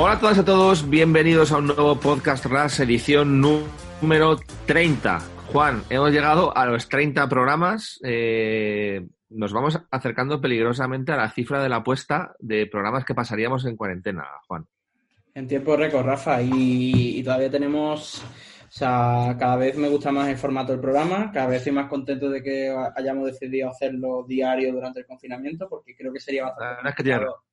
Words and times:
Hola 0.00 0.12
a 0.12 0.20
todas 0.20 0.36
y 0.36 0.40
a 0.40 0.44
todos, 0.44 0.88
bienvenidos 0.88 1.50
a 1.50 1.56
un 1.56 1.66
nuevo 1.66 1.98
podcast 1.98 2.46
RAS, 2.46 2.78
edición 2.78 3.40
número 3.40 4.36
30. 4.66 5.18
Juan, 5.52 5.82
hemos 5.90 6.12
llegado 6.12 6.56
a 6.56 6.66
los 6.66 6.88
30 6.88 7.28
programas. 7.28 7.98
Eh, 8.04 9.04
nos 9.30 9.52
vamos 9.52 9.76
acercando 9.90 10.40
peligrosamente 10.40 11.10
a 11.10 11.16
la 11.16 11.32
cifra 11.32 11.60
de 11.60 11.68
la 11.68 11.78
apuesta 11.78 12.36
de 12.38 12.68
programas 12.68 13.04
que 13.04 13.16
pasaríamos 13.16 13.64
en 13.64 13.76
cuarentena, 13.76 14.24
Juan. 14.46 14.66
En 15.34 15.48
tiempo 15.48 15.76
récord, 15.76 16.06
Rafa, 16.06 16.40
y, 16.42 17.20
todavía 17.24 17.50
tenemos, 17.50 18.22
o 18.22 18.70
sea, 18.70 19.34
cada 19.36 19.56
vez 19.56 19.76
me 19.76 19.88
gusta 19.88 20.12
más 20.12 20.28
el 20.28 20.36
formato 20.36 20.70
del 20.70 20.80
programa, 20.80 21.32
cada 21.32 21.48
vez 21.48 21.56
estoy 21.56 21.72
más 21.72 21.88
contento 21.88 22.30
de 22.30 22.40
que 22.40 22.72
hayamos 22.94 23.26
decidido 23.26 23.68
hacerlo 23.68 24.24
diario 24.28 24.72
durante 24.72 25.00
el 25.00 25.06
confinamiento, 25.06 25.68
porque 25.68 25.96
creo 25.96 26.12
que 26.12 26.20
sería 26.20 26.44
bastante 26.44 26.82
complicado 26.84 27.47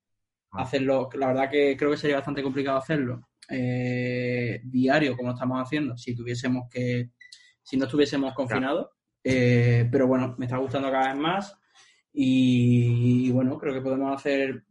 hacerlo, 0.57 1.09
la 1.13 1.27
verdad 1.27 1.49
que 1.49 1.75
creo 1.77 1.91
que 1.91 1.97
sería 1.97 2.17
bastante 2.17 2.43
complicado 2.43 2.77
hacerlo 2.77 3.27
eh, 3.49 4.61
diario 4.63 5.15
como 5.15 5.31
estamos 5.31 5.61
haciendo, 5.61 5.97
si 5.97 6.15
tuviésemos 6.15 6.69
que, 6.69 7.11
si 7.61 7.77
no 7.77 7.85
estuviésemos 7.85 8.33
confinados, 8.33 8.89
eh, 9.23 9.87
pero 9.91 10.07
bueno, 10.07 10.35
me 10.37 10.45
está 10.45 10.57
gustando 10.57 10.91
cada 10.91 11.13
vez 11.13 11.21
más 11.21 11.57
y, 12.17 13.29
bueno, 13.31 13.57
creo 13.57 13.73
que 13.73 13.81
podemos 13.81 14.15
hacer, 14.15 14.63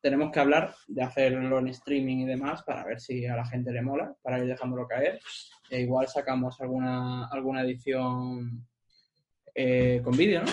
tenemos 0.00 0.32
que 0.32 0.40
hablar 0.40 0.74
de 0.88 1.02
hacerlo 1.02 1.60
en 1.60 1.68
streaming 1.68 2.18
y 2.18 2.26
demás 2.26 2.62
para 2.64 2.84
ver 2.84 3.00
si 3.00 3.24
a 3.26 3.36
la 3.36 3.46
gente 3.46 3.70
le 3.70 3.82
mola, 3.82 4.14
para 4.20 4.38
ir 4.40 4.46
dejándolo 4.46 4.88
caer. 4.88 5.20
E 5.70 5.82
igual 5.82 6.08
sacamos 6.08 6.60
alguna, 6.60 7.28
alguna 7.28 7.62
edición 7.62 8.66
eh, 9.54 10.00
con 10.02 10.16
vídeo, 10.16 10.42
¿no? 10.42 10.52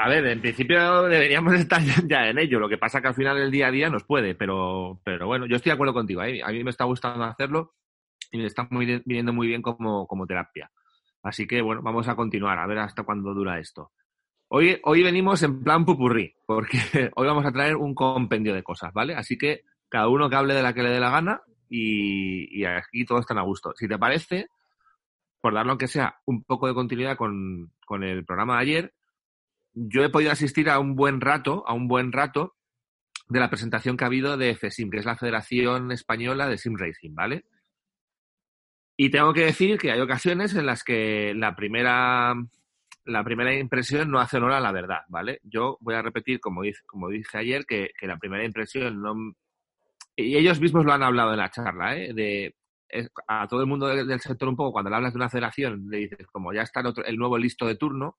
A 0.00 0.08
ver, 0.08 0.24
en 0.26 0.40
principio 0.40 1.02
deberíamos 1.08 1.54
estar 1.58 1.82
ya 1.82 2.28
en 2.28 2.38
ello. 2.38 2.60
Lo 2.60 2.68
que 2.68 2.78
pasa 2.78 3.00
que 3.00 3.08
al 3.08 3.14
final 3.14 3.36
el 3.38 3.50
día 3.50 3.66
a 3.66 3.72
día 3.72 3.90
nos 3.90 4.04
puede, 4.04 4.34
pero, 4.34 5.00
pero 5.04 5.26
bueno, 5.26 5.46
yo 5.46 5.56
estoy 5.56 5.70
de 5.70 5.74
acuerdo 5.74 5.94
contigo. 5.94 6.22
¿eh? 6.22 6.40
A 6.42 6.52
mí 6.52 6.62
me 6.62 6.70
está 6.70 6.84
gustando 6.84 7.24
hacerlo 7.24 7.74
y 8.30 8.38
me 8.38 8.46
está 8.46 8.68
muy, 8.70 9.02
viniendo 9.04 9.32
muy 9.32 9.48
bien 9.48 9.60
como, 9.60 10.06
como 10.06 10.26
terapia. 10.26 10.70
Así 11.22 11.46
que 11.46 11.60
bueno, 11.62 11.82
vamos 11.82 12.06
a 12.06 12.14
continuar, 12.14 12.58
a 12.58 12.66
ver 12.66 12.78
hasta 12.78 13.02
cuándo 13.02 13.34
dura 13.34 13.58
esto. 13.58 13.90
Hoy, 14.50 14.80
hoy 14.84 15.02
venimos 15.02 15.42
en 15.42 15.62
plan 15.64 15.84
pupurrí, 15.84 16.34
porque 16.46 16.78
hoy 17.16 17.26
vamos 17.26 17.44
a 17.44 17.52
traer 17.52 17.76
un 17.76 17.94
compendio 17.94 18.54
de 18.54 18.62
cosas, 18.62 18.92
¿vale? 18.92 19.14
Así 19.14 19.36
que 19.36 19.64
cada 19.88 20.08
uno 20.08 20.30
que 20.30 20.36
hable 20.36 20.54
de 20.54 20.62
la 20.62 20.72
que 20.72 20.82
le 20.82 20.90
dé 20.90 21.00
la 21.00 21.10
gana 21.10 21.42
y, 21.68 22.64
aquí 22.64 23.04
todos 23.04 23.22
están 23.22 23.38
a 23.38 23.42
gusto. 23.42 23.72
Si 23.74 23.88
te 23.88 23.98
parece, 23.98 24.48
por 25.40 25.54
dar 25.54 25.66
lo 25.66 25.76
que 25.76 25.88
sea 25.88 26.20
un 26.24 26.44
poco 26.44 26.68
de 26.68 26.74
continuidad 26.74 27.16
con, 27.16 27.72
con 27.84 28.04
el 28.04 28.24
programa 28.24 28.54
de 28.54 28.62
ayer, 28.62 28.94
yo 29.88 30.02
he 30.02 30.10
podido 30.10 30.32
asistir 30.32 30.70
a 30.70 30.78
un 30.78 30.96
buen 30.96 31.20
rato, 31.20 31.64
a 31.66 31.74
un 31.74 31.88
buen 31.88 32.12
rato 32.12 32.56
de 33.28 33.40
la 33.40 33.50
presentación 33.50 33.96
que 33.96 34.04
ha 34.04 34.08
habido 34.08 34.36
de 34.36 34.54
FESIM, 34.54 34.90
que 34.90 34.98
es 34.98 35.04
la 35.04 35.16
Federación 35.16 35.92
Española 35.92 36.48
de 36.48 36.58
Sim 36.58 36.76
Racing, 36.76 37.14
¿vale? 37.14 37.44
Y 38.96 39.10
tengo 39.10 39.32
que 39.32 39.44
decir 39.44 39.78
que 39.78 39.92
hay 39.92 40.00
ocasiones 40.00 40.54
en 40.54 40.66
las 40.66 40.82
que 40.82 41.32
la 41.34 41.54
primera 41.54 42.34
la 43.08 43.24
primera 43.24 43.54
impresión 43.54 44.10
no 44.10 44.20
hace 44.20 44.36
honor 44.36 44.52
a 44.52 44.60
la 44.60 44.72
verdad, 44.72 45.00
¿vale? 45.08 45.40
Yo 45.42 45.78
voy 45.80 45.94
a 45.94 46.02
repetir, 46.02 46.40
como, 46.40 46.62
como 46.86 47.08
dije 47.08 47.38
ayer, 47.38 47.64
que, 47.64 47.90
la 48.02 48.18
primera 48.18 48.44
impresión 48.44 49.00
no... 49.00 49.14
Y 50.14 50.36
ellos 50.36 50.60
mismos 50.60 50.84
lo 50.84 50.92
han 50.92 51.02
hablado 51.02 51.32
en 51.32 51.38
la 51.38 51.50
charla, 51.50 51.96
¿eh? 51.96 52.12
De, 52.12 52.54
a 53.26 53.46
todo 53.48 53.60
el 53.60 53.66
mundo 53.66 53.86
del, 53.86 54.20
sector 54.20 54.48
un 54.48 54.56
poco, 54.56 54.72
cuando 54.72 54.90
le 54.90 54.96
hablas 54.96 55.14
de 55.14 55.18
una 55.18 55.30
federación, 55.30 55.86
le 55.88 55.98
dices, 55.98 56.26
como 56.26 56.52
ya 56.52 56.62
está 56.62 56.82
el, 57.06 57.16
nuevo 57.16 57.38
listo 57.38 57.66
de 57.66 57.76
turno, 57.76 58.18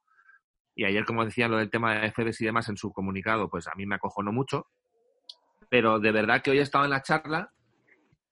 y 0.79 0.85
ayer, 0.85 1.03
como 1.03 1.25
decía, 1.25 1.49
lo 1.49 1.57
del 1.57 1.69
tema 1.69 1.99
de 1.99 2.09
FBS 2.09 2.39
y 2.39 2.45
demás 2.45 2.69
en 2.69 2.77
su 2.77 2.93
comunicado, 2.93 3.49
pues 3.49 3.67
a 3.67 3.75
mí 3.75 3.85
me 3.85 3.95
acojonó 3.95 4.31
mucho, 4.31 4.67
pero 5.69 5.99
de 5.99 6.13
verdad 6.13 6.41
que 6.41 6.51
hoy 6.51 6.59
he 6.59 6.61
estado 6.61 6.85
en 6.85 6.91
la 6.91 7.01
charla 7.01 7.51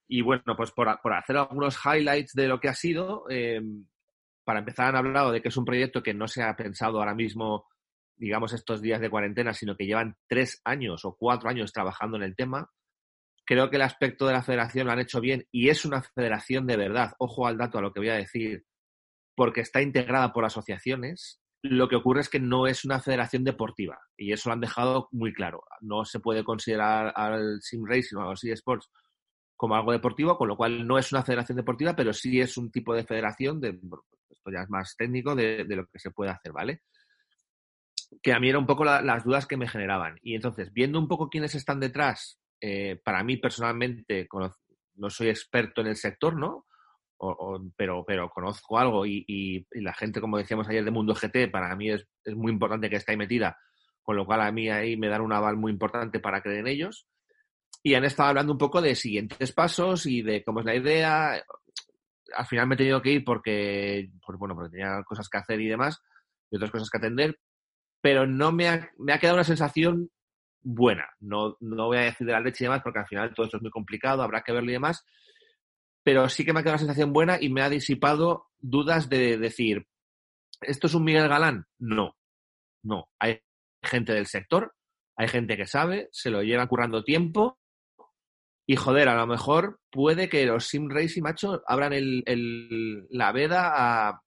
y 0.08 0.22
bueno, 0.22 0.56
pues 0.56 0.72
por, 0.72 0.88
hacer 0.88 1.36
algunos 1.36 1.78
highlights 1.86 2.32
de 2.34 2.48
lo 2.48 2.62
que 2.62 2.70
ha 2.70 2.74
sido, 2.74 3.26
eh, 3.30 3.62
para 4.46 4.60
empezar, 4.60 4.96
han 4.96 4.96
hablado 4.96 5.34
de 5.34 5.42
que 5.42 5.50
es 5.50 5.58
un 5.58 5.66
proyecto 5.66 6.02
que 6.02 6.14
no 6.14 6.26
se 6.30 6.42
ha 6.42 6.56
pensado 6.56 7.00
ahora 7.00 7.14
mismo, 7.14 7.66
digamos, 8.16 8.54
estos 8.54 8.82
días 8.82 9.02
de 9.02 9.10
cuarentena, 9.10 9.54
sino 9.54 9.76
que 9.76 9.86
llevan 9.86 10.16
tres 10.26 10.62
años 10.64 11.04
o 11.04 11.18
cuatro 11.20 11.50
años 11.50 11.74
trabajando 11.74 12.16
en 12.16 12.24
el 12.24 12.38
tema. 12.38 12.72
Creo 13.44 13.70
que 13.70 13.76
el 13.76 13.82
aspecto 13.82 14.26
de 14.26 14.32
la 14.32 14.42
federación 14.44 14.88
lo 14.88 14.94
han 14.94 15.00
hecho 15.00 15.20
bien 15.20 15.46
y 15.52 15.68
es 15.68 15.84
una 15.84 16.02
federación 16.02 16.66
de 16.66 16.78
verdad. 16.78 17.12
Ojo 17.20 17.46
al 17.46 17.58
dato 17.58 17.78
a 17.78 17.82
lo 17.82 17.92
que 17.92 18.00
voy 18.00 18.10
a 18.10 18.16
decir, 18.16 18.64
porque 19.36 19.60
está 19.60 19.82
integrada 19.82 20.32
por 20.32 20.46
asociaciones. 20.46 21.42
Lo 21.64 21.88
que 21.88 21.96
ocurre 21.96 22.22
es 22.22 22.30
que 22.30 22.40
no 22.40 22.68
es 22.68 22.86
una 22.86 23.00
federación 23.00 23.44
deportiva 23.44 24.00
y 24.16 24.32
eso 24.32 24.50
lo 24.50 24.54
han 24.54 24.62
dejado 24.62 25.10
muy 25.12 25.34
claro. 25.34 25.64
No 25.82 26.06
se 26.06 26.20
puede 26.20 26.44
considerar 26.44 27.12
al 27.16 27.62
Sim 27.62 27.86
Racing 27.86 28.18
o 28.18 28.22
a 28.22 28.30
los 28.30 28.44
eSports 28.44 28.90
como 29.56 29.76
algo 29.76 29.92
deportivo, 29.92 30.38
con 30.38 30.48
lo 30.48 30.56
cual 30.56 30.86
no 30.86 31.00
es 31.00 31.12
una 31.12 31.24
federación 31.24 31.56
deportiva, 31.56 31.96
pero 31.96 32.14
sí 32.14 32.40
es 32.40 32.58
un 32.58 32.72
tipo 32.72 32.94
de 32.94 33.04
federación 33.04 33.60
de, 33.60 33.70
esto 34.30 34.52
ya 34.52 34.62
es 34.62 34.70
más 34.70 34.96
técnico 34.96 35.36
de, 35.36 35.66
lo 35.68 35.88
que 35.88 36.00
se 36.00 36.12
puede 36.12 36.30
hacer, 36.30 36.52
¿vale? 36.52 36.84
Que 38.22 38.34
a 38.34 38.40
mí 38.40 38.50
eran 38.50 38.62
un 38.62 38.68
poco 38.68 38.86
las 38.86 39.24
dudas 39.24 39.48
que 39.48 39.58
me 39.58 39.68
generaban. 39.68 40.18
Y 40.22 40.36
entonces, 40.36 40.72
viendo 40.72 41.00
un 41.00 41.08
poco 41.08 41.28
quiénes 41.28 41.56
están 41.56 41.80
detrás, 41.80 42.40
eh, 42.62 43.02
para 43.04 43.24
mí 43.24 43.38
personalmente 43.38 44.28
no 44.96 45.10
soy 45.10 45.30
experto 45.30 45.82
en 45.82 45.88
el 45.88 45.96
sector, 45.96 46.38
¿no? 46.38 46.67
Pero, 47.76 48.04
pero 48.06 48.30
conozco 48.30 48.78
algo 48.78 49.06
y, 49.06 49.66
la 49.72 49.94
gente, 49.94 50.22
como 50.22 50.38
decíamos 50.38 50.68
ayer, 50.68 50.84
de 50.84 50.92
Mundo 50.92 51.14
GT, 51.14 51.50
para 51.52 51.76
mí 51.76 51.90
es, 51.90 52.08
es, 52.24 52.36
muy 52.36 52.52
importante 52.52 52.90
que 52.90 52.98
esté 52.98 53.12
ahí 53.12 53.18
metida, 53.18 53.58
con 54.02 54.16
lo 54.16 54.26
cual 54.26 54.42
a 54.42 54.52
mí 54.52 54.70
ahí 54.70 54.98
me 54.98 55.10
dan 55.10 55.22
un 55.22 55.34
aval 55.34 55.58
muy 55.58 55.72
importante 55.72 56.20
para 56.20 56.42
creer 56.42 56.60
en 56.60 56.68
ellos. 56.68 57.08
Y 57.84 57.94
han 57.94 58.06
estado 58.06 58.30
hablando 58.30 58.54
un 58.54 58.58
poco 58.58 58.82
de 58.82 58.96
siguientes 58.96 59.52
pasos 59.54 60.06
y 60.06 60.22
de 60.22 60.44
cómo 60.44 60.60
es 60.60 60.66
la 60.66 60.76
idea 60.76 61.42
al 62.36 62.46
final 62.46 62.68
me 62.68 62.76
he 62.76 62.78
tenido 62.78 63.02
que 63.02 63.12
ir 63.12 63.24
porque, 63.24 64.10
pues 64.26 64.38
bueno, 64.38 64.56
porque 64.56 64.72
tenía 64.72 65.04
cosas 65.04 65.30
que 65.30 65.38
hacer 65.38 65.60
y 65.62 65.68
demás, 65.68 66.02
y 66.50 66.56
otras 66.56 66.72
cosas 66.72 66.90
que 66.90 66.98
atender, 66.98 67.40
pero 68.02 68.26
no 68.26 68.52
me 68.52 68.70
ha, 68.70 68.90
me 68.98 69.14
ha 69.14 69.20
quedado 69.20 69.38
una 69.38 69.44
sensación 69.44 70.10
buena. 70.62 71.10
No, 71.20 71.58
no 71.60 71.88
voy 71.88 71.98
a 71.98 72.02
decir 72.02 72.28
de 72.28 72.34
la 72.34 72.40
leche 72.40 72.64
y 72.64 72.68
demás, 72.68 72.82
porque 72.84 73.00
al 73.00 73.08
final 73.08 73.34
todo 73.34 73.46
esto 73.46 73.58
es 73.58 73.64
muy 73.64 73.72
complicado, 73.72 74.22
habrá 74.22 74.42
que 74.42 74.54
verlo 74.54 74.70
y 74.70 74.74
demás, 74.74 75.06
pero 76.08 76.30
sí 76.30 76.46
que 76.46 76.54
me 76.54 76.62
ha 76.62 76.64
quedado 76.64 76.76
una 76.76 76.86
sensación 76.86 77.12
buena 77.12 77.38
y 77.38 77.50
me 77.50 77.62
ha 77.62 77.70
disipado 77.70 78.48
dudas 78.60 79.10
de 79.10 79.38
decir, 79.38 79.90
¿esto 80.62 80.88
es 80.88 80.94
un 80.94 81.04
Miguel 81.04 81.28
Galán? 81.28 81.66
No, 81.80 82.16
no. 82.82 83.10
Hay 83.20 83.42
gente 83.84 84.14
del 84.14 84.26
sector, 84.26 84.74
hay 85.18 85.28
gente 85.28 85.58
que 85.58 85.68
sabe, 85.68 86.08
se 86.14 86.30
lo 86.30 86.44
lleva 86.44 86.66
currando 86.68 87.04
tiempo 87.04 87.60
y 88.66 88.78
joder, 88.78 89.10
a 89.10 89.18
lo 89.18 89.28
mejor 89.28 89.82
puede 89.92 90.30
que 90.30 90.46
los 90.46 90.68
Sim 90.68 90.90
Racing, 90.90 91.24
macho, 91.24 91.62
abran 91.68 91.92
el, 91.92 93.06
la 93.10 93.34
veda 93.34 94.22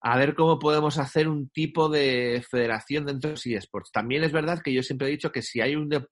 a, 0.00 0.16
ver 0.16 0.34
cómo 0.34 0.58
podemos 0.58 0.96
hacer 0.96 1.28
un 1.28 1.50
tipo 1.50 1.90
de 1.90 2.42
federación 2.50 3.04
dentro 3.04 3.34
de 3.34 3.56
eSports. 3.56 3.92
También 3.92 4.24
es 4.24 4.32
verdad 4.32 4.62
que 4.64 4.72
yo 4.72 4.82
siempre 4.82 5.08
he 5.08 5.10
dicho 5.10 5.30
que 5.30 5.42
si 5.42 5.60
hay 5.60 5.76
un, 5.76 5.94
o 5.94 6.06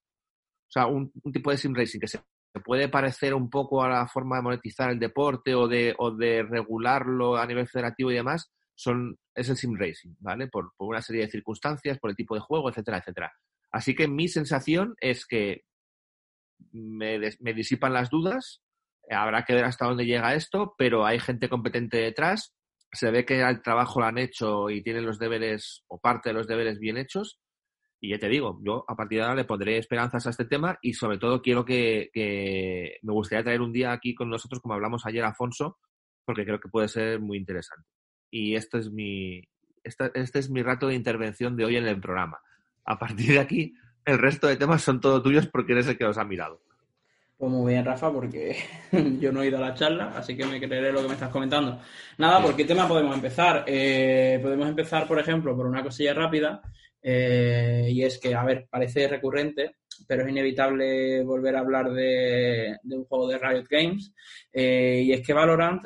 sea, 0.69 0.87
un, 0.87 1.11
tipo 1.33 1.51
de 1.51 1.57
Sim 1.57 1.75
Racing 1.75 1.99
que 1.99 2.09
se 2.09 2.21
puede 2.61 2.89
parecer 2.89 3.35
un 3.35 3.49
poco 3.49 3.83
a 3.83 3.89
la 3.89 4.07
forma 4.07 4.37
de 4.37 4.43
monetizar 4.43 4.91
el 4.91 4.99
deporte 4.99 5.55
o 5.55 5.69
de, 5.69 5.95
o 5.99 6.11
de 6.11 6.43
regularlo 6.43 7.37
a 7.37 7.47
nivel 7.47 7.67
federativo 7.67 8.11
y 8.11 8.17
demás, 8.17 8.53
son, 8.75 9.17
es 9.35 9.49
el 9.49 9.57
Sim 9.57 9.77
Racing, 9.79 10.15
¿vale? 10.19 10.49
Por, 10.49 10.73
por 10.77 10.89
una 10.89 11.03
serie 11.03 11.23
de 11.23 11.31
circunstancias, 11.31 11.99
por 11.99 12.11
el 12.11 12.17
tipo 12.17 12.35
de 12.35 12.41
juego, 12.41 12.69
etcétera, 12.69 12.99
etcétera. 12.99 13.33
Así 13.71 13.95
que 13.95 14.09
mi 14.09 14.29
sensación 14.29 14.95
es 15.01 15.27
que 15.27 15.63
me, 16.73 17.19
me 17.41 17.55
disipan 17.55 17.93
las 17.93 18.11
dudas. 18.11 18.63
Habrá 19.11 19.45
que 19.45 19.55
ver 19.55 19.65
hasta 19.65 19.87
dónde 19.87 20.07
llega 20.07 20.35
esto, 20.35 20.75
pero 20.77 21.05
hay 21.05 21.19
gente 21.19 21.49
competente 21.49 21.99
detrás. 21.99 22.55
Se 22.93 23.11
ve 23.11 23.25
que 23.25 23.41
el 23.41 23.63
trabajo 23.63 24.01
lo 24.01 24.07
han 24.07 24.19
hecho 24.19 24.69
y 24.69 24.83
tienen 24.83 25.07
los 25.07 25.19
deberes 25.19 25.85
o 25.89 25.99
parte 25.99 26.29
de 26.29 26.35
los 26.35 26.47
deberes 26.47 26.79
bien 26.79 26.99
hechos. 26.99 27.41
Y 28.05 28.09
ya 28.09 28.19
te 28.19 28.29
digo, 28.29 28.59
yo 28.65 28.85
a 28.89 28.97
partir 28.97 29.19
de 29.19 29.23
ahora 29.23 29.37
le 29.37 29.45
pondré 29.45 29.79
esperanzas 29.79 30.27
a 30.27 30.31
este 30.31 30.45
tema 30.45 30.77
y 30.83 30.95
sobre 30.95 31.19
todo 31.19 31.41
quiero 31.41 31.65
que, 31.65 32.11
que 32.13 32.99
me 33.03 33.13
gustaría 33.13 33.45
traer 33.45 33.61
un 33.61 33.73
día 33.73 33.93
aquí 33.93 34.13
con 34.13 34.29
nosotros, 34.29 34.61
como 34.61 34.75
hablamos 34.75 35.07
ayer, 35.07 35.23
Afonso, 35.23 35.79
porque 36.25 36.45
creo 36.45 36.59
que 36.59 36.69
puede 36.69 36.89
ser 36.89 37.21
muy 37.21 37.39
interesante. 37.39 37.87
Y 38.29 38.57
este 38.57 38.79
es 38.79 38.91
mi, 38.91 39.41
este, 39.85 40.11
este 40.15 40.41
es 40.41 40.51
mi 40.51 40.65
rato 40.65 40.89
de 40.89 40.97
intervención 40.97 41.57
de 41.57 41.65
hoy 41.65 41.77
en 41.77 41.87
el 41.87 42.01
programa. 42.01 42.41
A 42.85 42.99
partir 42.99 43.35
de 43.35 43.39
aquí, 43.39 43.75
el 44.05 44.19
resto 44.19 44.49
de 44.49 44.57
temas 44.57 44.83
son 44.83 45.01
todos 45.01 45.23
tuyos 45.23 45.47
porque 45.47 45.71
eres 45.71 45.87
el 45.87 45.97
que 45.97 46.03
los 46.03 46.19
ha 46.19 46.25
mirado. 46.25 46.61
Muy 47.49 47.73
bien, 47.73 47.85
Rafa, 47.85 48.13
porque 48.13 48.57
yo 49.21 49.33
no 49.33 49.43
he 49.43 49.49
ido 49.49 49.59
a 49.59 49.61
la 49.63 49.75
charla, 49.75 50.13
así 50.17 50.37
que 50.37 50.47
me 50.47 50.61
creeré 50.61 50.93
lo 50.93 51.03
que 51.03 51.09
me 51.09 51.15
estás 51.15 51.31
comentando. 51.31 51.81
Nada, 52.19 52.41
¿por 52.41 52.55
qué 52.55 52.65
tema 52.65 52.87
podemos 52.87 53.17
empezar? 53.17 53.65
Eh, 53.67 54.39
podemos 54.41 54.69
empezar, 54.69 55.09
por 55.09 55.19
ejemplo, 55.19 55.57
por 55.57 55.67
una 55.67 55.83
cosilla 55.83 56.15
rápida, 56.15 56.63
eh, 57.03 57.89
y 57.91 58.05
es 58.05 58.21
que, 58.21 58.33
a 58.33 58.45
ver, 58.45 58.69
parece 58.71 59.09
recurrente, 59.09 59.75
pero 60.07 60.23
es 60.23 60.29
inevitable 60.29 61.25
volver 61.25 61.57
a 61.57 61.61
hablar 61.61 61.93
de, 61.93 62.79
un 62.85 63.05
juego 63.07 63.27
de 63.27 63.39
Riot 63.39 63.67
Games, 63.69 64.15
eh, 64.53 65.03
y 65.05 65.13
es 65.13 65.27
que 65.27 65.33
Valorant, 65.33 65.83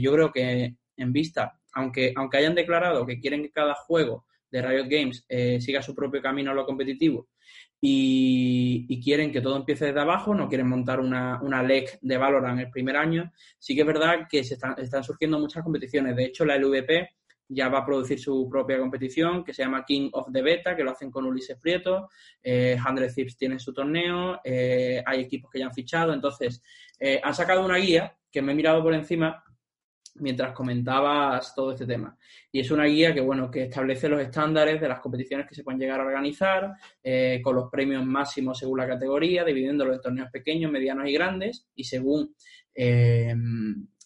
yo 0.00 0.12
creo 0.12 0.32
que 0.32 0.74
en 0.96 1.12
vista, 1.12 1.60
aunque, 1.74 2.14
aunque 2.16 2.38
hayan 2.38 2.54
declarado 2.54 3.04
que 3.04 3.20
quieren 3.20 3.42
que 3.42 3.50
cada 3.50 3.74
juego 3.74 4.24
de 4.50 4.62
Riot 4.62 4.86
Games 4.88 5.26
siga 5.62 5.82
su 5.82 5.94
propio 5.94 6.22
camino 6.22 6.52
a 6.52 6.54
lo 6.54 6.64
competitivo 6.64 7.28
y, 7.86 9.00
quieren 9.02 9.30
que 9.30 9.42
todo 9.42 9.56
empiece 9.56 9.84
desde 9.84 10.00
abajo, 10.00 10.34
no 10.34 10.48
quieren 10.48 10.68
montar 10.68 11.00
una, 11.00 11.38
una 11.42 11.62
LEC 11.62 11.98
de 12.00 12.16
Valorant 12.16 12.58
el 12.58 12.70
primer 12.70 12.96
año. 12.96 13.30
Sí 13.58 13.74
que 13.74 13.82
es 13.82 13.86
verdad 13.86 14.26
que 14.26 14.42
se 14.42 14.54
están, 14.54 14.74
están 14.78 15.04
surgiendo 15.04 15.38
muchas 15.38 15.62
competiciones. 15.62 16.16
De 16.16 16.24
hecho, 16.24 16.46
la 16.46 16.56
LVP 16.56 17.10
ya 17.46 17.68
va 17.68 17.80
a 17.80 17.84
producir 17.84 18.18
su 18.18 18.48
propia 18.48 18.78
competición 18.78 19.44
que 19.44 19.52
se 19.52 19.62
llama 19.62 19.84
King 19.84 20.08
of 20.12 20.32
the 20.32 20.40
Beta, 20.40 20.74
que 20.74 20.82
lo 20.82 20.92
hacen 20.92 21.10
con 21.10 21.26
Ulises 21.26 21.58
Prieto. 21.58 22.08
Eh, 22.42 22.74
Hundred 22.88 23.12
Thieves 23.12 23.36
tiene 23.36 23.58
su 23.58 23.74
torneo, 23.74 24.40
eh, 24.42 25.02
hay 25.04 25.20
equipos 25.20 25.50
que 25.50 25.58
ya 25.58 25.66
han 25.66 25.74
fichado. 25.74 26.14
Entonces, 26.14 26.62
eh, 26.98 27.20
han 27.22 27.34
sacado 27.34 27.62
una 27.62 27.76
guía 27.76 28.16
que 28.30 28.40
me 28.40 28.52
he 28.52 28.54
mirado 28.54 28.82
por 28.82 28.94
encima 28.94 29.44
mientras 30.16 30.52
comentabas 30.52 31.54
todo 31.54 31.72
este 31.72 31.86
tema. 31.86 32.16
Y 32.52 32.60
es 32.60 32.70
una 32.70 32.84
guía 32.84 33.12
que, 33.12 33.20
bueno, 33.20 33.50
que 33.50 33.64
establece 33.64 34.08
los 34.08 34.20
estándares 34.20 34.80
de 34.80 34.88
las 34.88 35.00
competiciones 35.00 35.46
que 35.46 35.54
se 35.54 35.64
pueden 35.64 35.80
llegar 35.80 36.00
a 36.00 36.04
organizar, 36.04 36.72
eh, 37.02 37.40
con 37.42 37.56
los 37.56 37.70
premios 37.70 38.04
máximos 38.04 38.58
según 38.58 38.78
la 38.78 38.86
categoría, 38.86 39.44
dividiéndolos 39.44 39.96
en 39.96 40.02
torneos 40.02 40.30
pequeños, 40.30 40.70
medianos 40.70 41.08
y 41.08 41.12
grandes, 41.12 41.66
y 41.74 41.84
según 41.84 42.34
eh, 42.74 43.34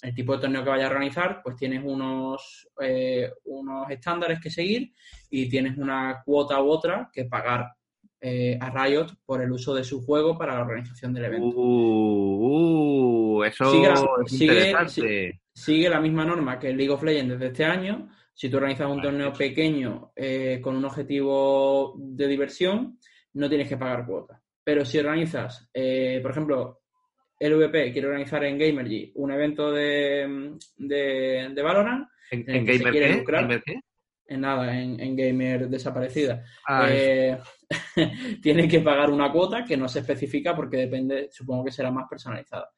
el 0.02 0.14
tipo 0.14 0.34
de 0.34 0.40
torneo 0.40 0.62
que 0.64 0.70
vaya 0.70 0.86
a 0.86 0.90
organizar, 0.90 1.40
pues 1.42 1.56
tienes 1.56 1.82
unos, 1.84 2.68
eh, 2.80 3.30
unos 3.44 3.90
estándares 3.90 4.40
que 4.40 4.50
seguir 4.50 4.92
y 5.28 5.48
tienes 5.48 5.76
una 5.76 6.22
cuota 6.24 6.62
u 6.62 6.68
otra 6.68 7.10
que 7.12 7.24
pagar 7.24 7.72
a 8.20 8.70
Riot 8.70 9.14
por 9.24 9.40
el 9.40 9.52
uso 9.52 9.72
de 9.72 9.84
su 9.84 10.04
juego 10.04 10.36
para 10.36 10.56
la 10.56 10.62
organización 10.62 11.14
del 11.14 11.26
evento. 11.26 11.56
Uh, 11.56 13.36
uh 13.36 13.44
eso 13.44 14.20
es 14.26 14.40
interesante 14.40 15.40
sigue 15.58 15.88
la 15.88 16.00
misma 16.00 16.24
norma 16.24 16.58
que 16.58 16.68
el 16.68 16.76
League 16.76 16.92
of 16.92 17.02
Legends 17.02 17.32
desde 17.32 17.46
este 17.46 17.64
año. 17.64 18.08
Si 18.32 18.48
tú 18.48 18.58
organizas 18.58 18.88
un 18.88 19.02
torneo 19.02 19.32
pequeño 19.32 20.12
eh, 20.14 20.60
con 20.62 20.76
un 20.76 20.84
objetivo 20.84 21.94
de 21.98 22.28
diversión, 22.28 22.98
no 23.34 23.48
tienes 23.48 23.68
que 23.68 23.76
pagar 23.76 24.06
cuota. 24.06 24.40
Pero 24.62 24.84
si 24.84 24.98
organizas, 24.98 25.68
eh, 25.74 26.20
por 26.22 26.30
ejemplo, 26.30 26.82
el 27.40 27.54
VP 27.54 27.92
quiere 27.92 28.06
organizar 28.06 28.44
en 28.44 28.58
Gamergy 28.58 29.12
un 29.16 29.32
evento 29.32 29.72
de, 29.72 30.56
de, 30.76 31.62
Valorant. 31.62 32.06
¿En, 32.30 32.64
Gamer, 32.64 33.62
qué? 33.64 33.80
En 34.26 34.40
nada, 34.40 34.78
en, 34.78 35.16
Gamer 35.16 35.68
desaparecida. 35.68 36.44
Ah, 36.66 36.86
eh, 36.90 37.36
tiene 38.42 38.68
que 38.68 38.80
pagar 38.80 39.10
una 39.10 39.32
cuota 39.32 39.64
que 39.64 39.76
no 39.76 39.88
se 39.88 40.00
especifica 40.00 40.54
porque 40.54 40.76
depende, 40.76 41.28
supongo 41.32 41.64
que 41.64 41.72
será 41.72 41.90
más 41.90 42.06
personalizada 42.08 42.70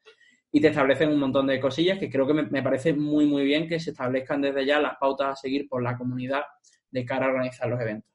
y 0.51 0.59
te 0.59 0.67
establecen 0.67 1.09
un 1.09 1.19
montón 1.19 1.47
de 1.47 1.59
cosillas 1.59 1.97
que 1.97 2.09
creo 2.09 2.27
que 2.27 2.33
me, 2.33 2.63
parece 2.63 2.93
muy, 2.93 3.25
muy 3.25 3.43
bien 3.43 3.67
que 3.67 3.79
se 3.79 3.91
establezcan 3.91 4.41
desde 4.41 4.65
ya 4.65 4.79
las 4.79 4.97
pautas 4.97 5.29
a 5.29 5.35
seguir 5.35 5.67
por 5.69 5.81
la 5.81 5.97
comunidad 5.97 6.41
de 6.89 7.05
cara 7.05 7.27
a 7.27 7.29
organizar 7.29 7.69
los 7.69 7.79
eventos. 7.79 8.11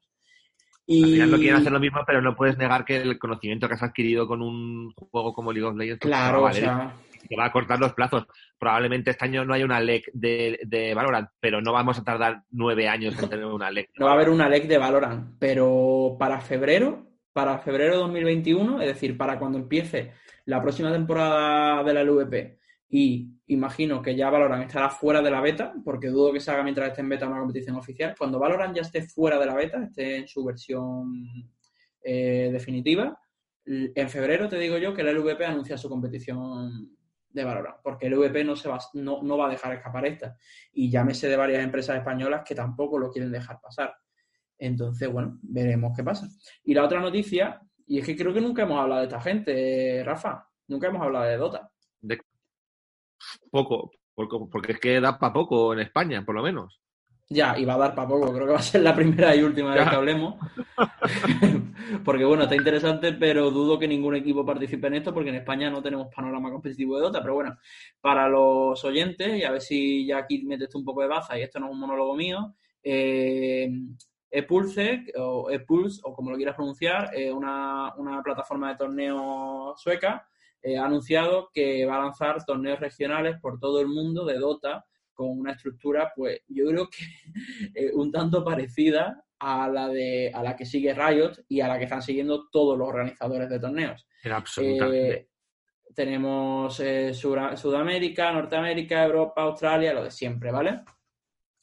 Y... 0.85 1.03
Al 1.03 1.09
final 1.09 1.31
no 1.31 1.37
quieren 1.37 1.55
hacer 1.55 1.71
lo 1.71 1.79
mismo, 1.79 2.01
pero 2.05 2.21
no 2.21 2.35
puedes 2.35 2.57
negar 2.57 2.85
que 2.85 2.97
el 2.97 3.17
conocimiento 3.17 3.67
que 3.67 3.73
has 3.73 3.83
adquirido 3.83 4.27
con 4.27 4.41
un 4.41 4.93
juego 4.93 5.33
como 5.33 5.51
League 5.51 5.67
of 5.67 5.75
Legends 5.75 5.99
pues, 5.99 6.09
claro, 6.09 6.43
o 6.43 6.53
sea... 6.53 6.93
te 7.27 7.35
va 7.35 7.45
a 7.45 7.51
cortar 7.51 7.79
los 7.79 7.93
plazos. 7.93 8.27
Probablemente 8.59 9.11
este 9.11 9.25
año 9.25 9.43
no 9.43 9.55
haya 9.55 9.65
una 9.65 9.79
LEC 9.79 10.05
de, 10.13 10.59
de, 10.63 10.93
Valorant, 10.93 11.29
pero 11.39 11.59
no 11.59 11.73
vamos 11.73 11.97
a 11.97 12.03
tardar 12.03 12.43
nueve 12.51 12.87
años 12.87 13.21
en 13.21 13.29
tener 13.29 13.45
una 13.45 13.71
LEC. 13.71 13.89
No 13.97 14.05
va 14.05 14.11
a 14.11 14.15
haber 14.15 14.29
una 14.29 14.47
LEC 14.47 14.67
de 14.67 14.77
Valorant, 14.77 15.37
pero 15.39 16.15
para 16.19 16.39
febrero, 16.39 17.07
para 17.33 17.57
febrero 17.57 17.93
de 17.93 17.99
2021, 17.99 18.81
es 18.81 18.87
decir, 18.87 19.17
para 19.17 19.39
cuando 19.39 19.57
empiece 19.57 20.13
la 20.47 20.61
próxima 20.61 20.91
temporada 20.91 21.83
de 21.83 21.93
la 21.93 22.03
LVP 22.03 22.59
y 22.89 23.33
imagino 23.47 24.01
que 24.01 24.15
ya 24.15 24.29
Valorant 24.29 24.65
estará 24.65 24.89
fuera 24.89 25.21
de 25.21 25.29
la 25.29 25.41
beta, 25.41 25.73
porque 25.83 26.07
dudo 26.07 26.31
que 26.31 26.39
se 26.39 26.51
haga 26.51 26.63
mientras 26.63 26.87
esté 26.89 27.01
en 27.01 27.09
beta 27.09 27.27
una 27.27 27.39
competición 27.39 27.75
oficial. 27.75 28.15
Cuando 28.17 28.39
Valorant 28.39 28.75
ya 28.75 28.81
esté 28.81 29.01
fuera 29.01 29.37
de 29.37 29.45
la 29.45 29.55
beta, 29.55 29.83
esté 29.83 30.17
en 30.17 30.27
su 30.27 30.45
versión 30.45 31.27
eh, 32.01 32.49
definitiva, 32.51 33.19
en 33.65 34.09
febrero 34.09 34.47
te 34.47 34.57
digo 34.57 34.77
yo 34.77 34.93
que 34.93 35.03
la 35.03 35.11
LVP 35.11 35.43
anuncia 35.43 35.77
su 35.77 35.89
competición 35.89 36.95
de 37.29 37.43
Valorant, 37.43 37.77
porque 37.83 38.07
el 38.07 38.13
LVP 38.13 38.45
no, 38.45 38.55
se 38.55 38.69
va, 38.69 38.79
no, 38.93 39.21
no 39.21 39.37
va 39.37 39.47
a 39.47 39.51
dejar 39.51 39.73
escapar 39.73 40.05
esta. 40.05 40.37
Y 40.71 40.89
ya 40.89 41.03
me 41.03 41.13
sé 41.13 41.27
de 41.27 41.35
varias 41.35 41.61
empresas 41.61 41.97
españolas 41.97 42.43
que 42.45 42.55
tampoco 42.55 42.97
lo 42.97 43.11
quieren 43.11 43.33
dejar 43.33 43.59
pasar. 43.59 43.93
Entonces, 44.57 45.11
bueno, 45.11 45.37
veremos 45.43 45.91
qué 45.93 46.05
pasa. 46.05 46.29
Y 46.63 46.73
la 46.73 46.85
otra 46.85 47.01
noticia 47.01 47.61
y 47.87 47.99
es 47.99 48.05
que 48.05 48.15
creo 48.15 48.33
que 48.33 48.41
nunca 48.41 48.63
hemos 48.63 48.79
hablado 48.79 49.01
de 49.01 49.07
esta 49.07 49.21
gente, 49.21 50.03
Rafa. 50.03 50.47
Nunca 50.67 50.87
hemos 50.87 51.01
hablado 51.01 51.25
de 51.25 51.37
Dota. 51.37 51.71
De... 52.01 52.19
Poco, 53.49 53.91
porque, 54.13 54.73
es 54.73 54.79
que 54.79 54.99
da 54.99 55.17
para 55.17 55.33
poco 55.33 55.73
en 55.73 55.79
España, 55.79 56.23
por 56.25 56.35
lo 56.35 56.43
menos. 56.43 56.81
Ya, 57.29 57.57
y 57.57 57.65
va 57.65 57.75
a 57.75 57.77
dar 57.77 57.95
para 57.95 58.07
poco. 58.07 58.33
Creo 58.33 58.45
que 58.45 58.53
va 58.53 58.59
a 58.59 58.63
ser 58.63 58.81
la 58.81 58.95
primera 58.95 59.35
y 59.35 59.43
última 59.43 59.73
vez 59.73 59.87
que 59.87 59.95
hablemos. 59.95 60.35
porque 62.05 62.25
bueno, 62.25 62.43
está 62.43 62.55
interesante, 62.55 63.13
pero 63.13 63.51
dudo 63.51 63.79
que 63.79 63.87
ningún 63.87 64.15
equipo 64.15 64.45
participe 64.45 64.87
en 64.87 64.95
esto, 64.95 65.13
porque 65.13 65.29
en 65.29 65.35
España 65.35 65.69
no 65.69 65.81
tenemos 65.81 66.07
panorama 66.13 66.51
competitivo 66.51 66.97
de 66.97 67.03
Dota. 67.03 67.21
Pero 67.21 67.35
bueno, 67.35 67.57
para 68.01 68.27
los 68.27 68.83
oyentes, 68.83 69.37
y 69.37 69.43
a 69.43 69.51
ver 69.51 69.61
si 69.61 70.05
ya 70.05 70.17
aquí 70.17 70.43
metes 70.43 70.73
un 70.75 70.83
poco 70.83 71.01
de 71.01 71.07
baza, 71.07 71.37
y 71.37 71.43
esto 71.43 71.59
no 71.59 71.67
es 71.67 71.71
un 71.73 71.79
monólogo 71.79 72.15
mío, 72.15 72.55
eh, 72.83 73.69
Epulse, 74.29 75.05
o 75.17 75.49
Epulse, 75.49 76.01
o 76.03 76.13
como 76.13 76.31
lo 76.31 76.37
quieras 76.37 76.55
pronunciar, 76.55 77.11
una, 77.33 77.93
una, 77.95 78.21
plataforma 78.21 78.69
de 78.69 78.77
torneo 78.77 79.73
sueca, 79.77 80.27
eh, 80.61 80.77
ha 80.77 80.85
anunciado 80.85 81.49
que 81.53 81.85
va 81.85 81.97
a 81.97 82.01
lanzar 82.01 82.43
torneos 82.43 82.79
regionales 82.79 83.39
por 83.39 83.59
todo 83.59 83.79
el 83.79 83.87
mundo 83.87 84.25
de 84.25 84.37
Dota 84.37 84.85
con 85.13 85.29
una 85.29 85.53
estructura, 85.53 86.11
pues 86.15 86.41
yo 86.47 86.65
creo 86.67 86.89
que 86.89 87.05
eh, 87.75 87.91
un 87.93 88.11
tanto 88.11 88.43
parecida 88.43 89.23
a 89.39 89.69
la 89.69 89.87
de 89.87 90.31
a 90.33 90.41
la 90.41 90.55
que 90.55 90.65
sigue 90.65 90.95
Riot 90.95 91.45
y 91.47 91.61
a 91.61 91.67
la 91.67 91.77
que 91.77 91.83
están 91.83 92.01
siguiendo 92.01 92.49
todos 92.49 92.77
los 92.77 92.87
organizadores 92.87 93.49
de 93.49 93.59
torneos. 93.59 94.07
Absolutamente. 94.23 95.13
Eh, 95.13 95.29
tenemos 95.95 96.81
Sudamérica, 97.13 98.31
Norteamérica, 98.31 99.03
Europa, 99.03 99.43
Australia, 99.43 99.93
lo 99.93 100.03
de 100.03 100.11
siempre, 100.11 100.51
¿vale? 100.51 100.81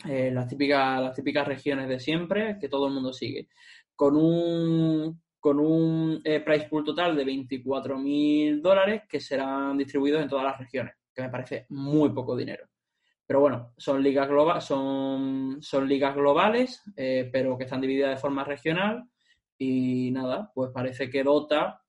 Eh, 0.06 0.30
las, 0.30 0.48
típicas, 0.48 1.00
las 1.00 1.14
típicas 1.14 1.46
regiones 1.46 1.88
de 1.88 1.98
siempre 2.00 2.58
que 2.60 2.68
todo 2.68 2.88
el 2.88 2.94
mundo 2.94 3.12
sigue. 3.12 3.48
Con 3.94 4.16
un, 4.16 5.22
con 5.38 5.60
un 5.60 6.20
eh, 6.24 6.40
price 6.40 6.68
pool 6.68 6.84
total 6.84 7.16
de 7.16 7.24
24.000 7.24 8.60
dólares 8.60 9.02
que 9.08 9.20
serán 9.20 9.78
distribuidos 9.78 10.22
en 10.22 10.28
todas 10.28 10.44
las 10.44 10.58
regiones, 10.58 10.94
que 11.14 11.22
me 11.22 11.30
parece 11.30 11.66
muy 11.70 12.10
poco 12.10 12.36
dinero. 12.36 12.66
Pero 13.26 13.40
bueno, 13.40 13.72
son 13.78 14.02
ligas, 14.02 14.28
son, 14.64 15.58
son 15.62 15.88
ligas 15.88 16.14
globales, 16.14 16.82
eh, 16.96 17.30
pero 17.32 17.56
que 17.56 17.64
están 17.64 17.80
divididas 17.80 18.10
de 18.10 18.20
forma 18.20 18.44
regional. 18.44 19.04
Y 19.56 20.10
nada, 20.10 20.50
pues 20.54 20.70
parece 20.72 21.08
que 21.08 21.22
Dota, 21.22 21.80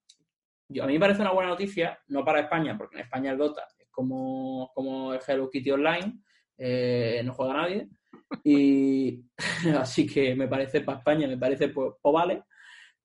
a 0.80 0.86
mí 0.86 0.94
me 0.94 1.00
parece 1.00 1.20
una 1.20 1.32
buena 1.32 1.50
noticia, 1.50 1.98
no 2.08 2.24
para 2.24 2.40
España, 2.40 2.76
porque 2.78 2.96
en 2.96 3.02
España 3.02 3.32
el 3.32 3.38
Dota 3.38 3.66
es 3.78 3.88
como, 3.90 4.70
como 4.74 5.12
el 5.12 5.20
Hello 5.26 5.50
Kitty 5.50 5.72
Online, 5.72 6.22
no 6.58 7.34
juega 7.34 7.54
nadie, 7.54 7.88
y 8.44 9.24
así 9.78 10.06
que 10.06 10.34
me 10.34 10.48
parece 10.48 10.80
para 10.80 10.98
España, 10.98 11.28
me 11.28 11.38
parece 11.38 11.68
pues, 11.68 11.94
pues, 12.00 12.12
vale, 12.12 12.44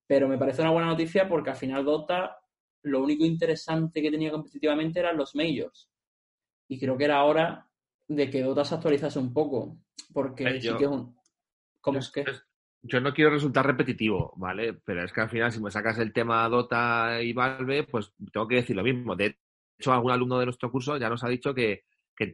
pero 0.06 0.28
me 0.28 0.38
parece 0.38 0.62
una 0.62 0.70
buena 0.70 0.88
noticia 0.88 1.28
porque 1.28 1.50
al 1.50 1.56
final 1.56 1.84
Dota 1.84 2.38
lo 2.84 3.02
único 3.02 3.24
interesante 3.24 4.02
que 4.02 4.10
tenía 4.10 4.30
competitivamente 4.30 5.00
eran 5.00 5.16
los 5.16 5.34
majors. 5.34 5.88
Y 6.68 6.78
creo 6.80 6.96
que 6.96 7.04
era 7.04 7.22
hora 7.24 7.68
de 8.08 8.28
que 8.28 8.42
Dota 8.42 8.64
se 8.64 8.74
actualizase 8.74 9.18
un 9.18 9.32
poco, 9.32 9.78
porque 10.12 10.60
sí 10.60 10.68
que 10.76 10.84
es 10.84 10.90
un... 10.90 11.16
¿Cómo 11.80 11.98
es 11.98 12.10
que? 12.10 12.24
Yo 12.82 13.00
no 13.00 13.14
quiero 13.14 13.30
resultar 13.30 13.64
repetitivo, 13.64 14.32
¿vale? 14.36 14.74
Pero 14.74 15.04
es 15.04 15.12
que 15.12 15.20
al 15.20 15.30
final, 15.30 15.52
si 15.52 15.60
me 15.60 15.70
sacas 15.70 15.98
el 15.98 16.12
tema 16.12 16.48
Dota 16.48 17.22
y 17.22 17.32
Valve, 17.32 17.84
pues 17.84 18.12
tengo 18.32 18.48
que 18.48 18.56
decir 18.56 18.74
lo 18.74 18.82
mismo. 18.82 19.14
De 19.14 19.36
hecho, 19.78 19.92
algún 19.92 20.10
alumno 20.10 20.38
de 20.38 20.46
nuestro 20.46 20.70
curso 20.70 20.96
ya 20.96 21.08
nos 21.08 21.22
ha 21.22 21.28
dicho 21.28 21.54
que, 21.54 21.84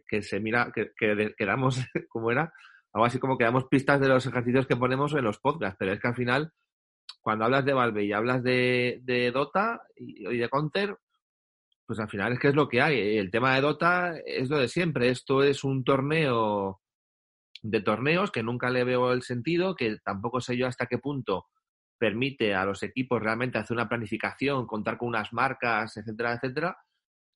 que, 0.09 0.23
se 0.23 0.40
mira, 0.40 0.73
que, 0.75 0.92
que, 0.97 1.47
damos, 1.47 1.78
¿cómo 2.09 2.30
era? 2.30 2.52
algo 2.92 3.04
así 3.04 3.18
como 3.18 3.37
que 3.37 3.45
damos 3.45 3.66
pistas 3.66 4.00
de 4.00 4.09
los 4.09 4.25
ejercicios 4.26 4.66
que 4.66 4.76
ponemos 4.76 5.12
en 5.14 5.25
los 5.25 5.38
podcasts, 5.38 5.76
pero 5.78 5.92
es 5.92 6.00
que 6.00 6.09
al 6.09 6.14
final, 6.14 6.52
cuando 7.21 7.45
hablas 7.45 7.64
de 7.64 7.75
Valve 7.75 8.04
y 8.04 8.12
hablas 8.12 8.42
de, 8.42 9.30
Dota 9.33 9.83
y, 9.95 10.25
de 10.25 10.49
Counter, 10.49 10.97
pues 11.87 12.00
al 12.00 12.09
final 12.09 12.33
es 12.33 12.38
que 12.38 12.49
es 12.49 12.54
lo 12.54 12.68
que 12.68 12.80
hay. 12.80 13.18
El 13.18 13.30
tema 13.30 13.54
de 13.54 13.61
Dota 13.61 14.16
es 14.25 14.49
lo 14.49 14.59
de 14.59 14.68
siempre. 14.68 15.11
Esto 15.11 15.42
es 15.42 15.64
un 15.64 15.85
torneo 15.85 16.80
de 17.62 17.80
torneos 17.80 18.30
que 18.30 18.42
nunca 18.42 18.71
le 18.71 18.85
veo 18.85 19.12
el 19.12 19.23
sentido, 19.23 19.75
que 19.75 19.99
tampoco 20.04 20.40
sé 20.40 20.57
yo 20.57 20.66
hasta 20.66 20.87
qué 20.87 20.99
punto 20.99 21.47
permite 21.99 22.54
a 22.54 22.64
los 22.64 22.83
equipos 22.83 23.21
realmente 23.21 23.59
hacer 23.59 23.76
una 23.76 23.88
planificación, 23.88 24.66
contar 24.66 24.99
con 24.99 25.09
unas 25.09 25.33
marcas, 25.33 25.97
etcétera, 25.97 26.35
etcétera 26.35 26.76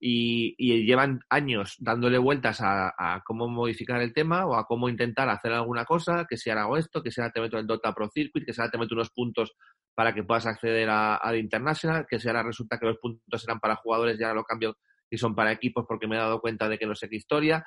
y, 0.05 0.85
llevan 0.85 1.21
años 1.29 1.77
dándole 1.79 2.19
vueltas 2.19 2.59
a, 2.61 3.23
cómo 3.25 3.47
modificar 3.47 4.03
el 4.03 4.13
tema 4.13 4.47
o 4.47 4.57
a 4.57 4.67
cómo 4.67 4.89
intentar 4.89 5.29
hacer 5.29 5.53
alguna 5.53 5.85
cosa, 5.85 6.27
que 6.29 6.37
si 6.37 6.51
ahora 6.51 6.63
hago 6.63 6.77
esto, 6.77 7.03
que 7.03 7.13
si 7.13 7.21
ahora 7.21 7.33
te 7.33 7.41
meto 7.41 7.57
el 7.57 7.69
Dota 7.69 7.95
Pro 7.95 8.09
Circuit, 8.09 8.45
que 8.45 8.53
si 8.53 8.61
ahora 8.61 8.73
te 8.73 8.79
meto 8.79 8.97
unos 8.97 9.11
puntos 9.11 9.53
para 9.95 10.13
que 10.13 10.25
puedas 10.25 10.47
acceder 10.47 10.91
a, 10.91 11.21
a 11.23 11.37
International, 11.37 12.05
que 12.09 12.19
si 12.19 12.27
ahora 12.27 12.43
resulta 12.43 12.79
que 12.79 12.87
los 12.87 12.99
puntos 12.99 13.45
eran 13.45 13.61
para 13.61 13.77
jugadores 13.77 14.19
y 14.19 14.25
ahora 14.25 14.35
lo 14.35 14.45
cambio 14.45 14.77
y 15.09 15.19
son 15.19 15.37
para 15.37 15.53
equipos 15.53 15.85
porque 15.87 16.09
me 16.09 16.17
he 16.17 16.19
dado 16.19 16.41
cuenta 16.41 16.69
de 16.69 16.79
que 16.79 16.87
no 16.87 16.97
sé 16.97 17.09
qué 17.09 17.17
historia. 17.17 17.65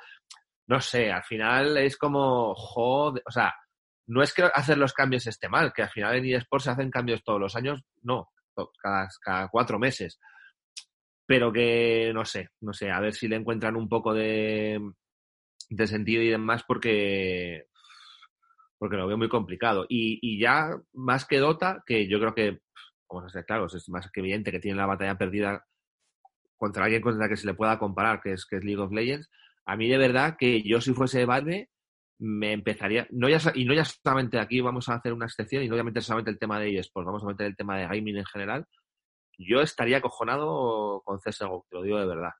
No 0.67 0.81
sé, 0.81 1.11
al 1.11 1.23
final 1.23 1.77
es 1.77 1.95
como, 1.95 2.53
joder, 2.53 3.23
o 3.25 3.31
sea, 3.31 3.53
no 4.07 4.21
es 4.21 4.33
que 4.33 4.43
hacer 4.43 4.77
los 4.77 4.91
cambios 4.91 5.25
esté 5.25 5.47
mal, 5.47 5.71
que 5.71 5.83
al 5.83 5.89
final 5.89 6.15
en 6.15 6.25
eSports 6.25 6.65
se 6.65 6.71
hacen 6.71 6.91
cambios 6.91 7.23
todos 7.23 7.39
los 7.39 7.55
años, 7.55 7.81
no. 8.01 8.29
cada, 8.81 9.07
cada 9.21 9.47
cuatro 9.47 9.79
meses. 9.79 10.19
Pero 11.25 11.51
que 11.51 12.11
no 12.13 12.25
sé, 12.25 12.49
no 12.61 12.73
sé, 12.73 12.91
a 12.91 12.99
ver 12.99 13.13
si 13.13 13.27
le 13.27 13.35
encuentran 13.35 13.75
un 13.75 13.89
poco 13.89 14.13
de, 14.13 14.79
de 15.69 15.87
sentido 15.87 16.21
y 16.21 16.29
demás, 16.29 16.63
porque, 16.67 17.65
porque 18.77 18.97
lo 18.97 19.07
veo 19.07 19.17
muy 19.17 19.29
complicado. 19.29 19.85
Y, 19.89 20.19
y 20.21 20.39
ya 20.39 20.69
más 20.93 21.25
que 21.25 21.39
Dota, 21.39 21.83
que 21.85 22.07
yo 22.07 22.19
creo 22.19 22.35
que, 22.35 22.59
vamos 23.09 23.25
a 23.25 23.29
ser 23.33 23.45
claros, 23.45 23.73
es 23.73 23.89
más 23.89 24.09
que 24.11 24.19
evidente 24.19 24.51
que 24.51 24.59
tiene 24.59 24.77
la 24.77 24.85
batalla 24.85 25.17
perdida 25.17 25.65
contra 26.57 26.85
alguien 26.85 27.01
contra 27.01 27.25
el 27.25 27.29
que 27.29 27.37
se 27.37 27.47
le 27.47 27.53
pueda 27.53 27.79
comparar, 27.79 28.21
que 28.21 28.33
es, 28.33 28.45
que 28.45 28.57
es 28.57 28.63
League 28.63 28.81
of 28.81 28.91
Legends, 28.91 29.29
a 29.65 29.75
mí 29.75 29.89
de 29.89 29.97
verdad 29.97 30.35
que 30.37 30.61
yo 30.61 30.79
si 30.81 30.93
fuese 30.93 31.25
Valve 31.25 31.69
me 32.19 32.53
empezaría, 32.53 33.07
no 33.11 33.27
ya, 33.27 33.39
y 33.53 33.65
no 33.65 33.73
ya 33.73 33.83
solamente 33.83 34.39
aquí 34.39 34.61
vamos 34.61 34.87
a 34.87 34.95
hacer 34.95 35.11
una 35.11 35.25
excepción 35.25 35.63
y 35.63 35.67
no 35.67 35.73
obviamente 35.73 36.01
solamente 36.01 36.31
el 36.31 36.39
tema 36.39 36.59
de 36.59 36.77
eSports, 36.77 37.05
vamos 37.05 37.23
a 37.23 37.27
meter 37.27 37.47
el 37.47 37.55
tema 37.55 37.77
de 37.77 37.87
gaming 37.87 38.17
en 38.17 38.25
general, 38.25 38.65
yo 39.37 39.61
estaría 39.61 39.97
acojonado 39.97 41.01
con 41.03 41.19
CSGO, 41.19 41.65
te 41.69 41.75
lo 41.75 41.83
digo 41.83 41.99
de 41.99 42.05
verdad. 42.05 42.31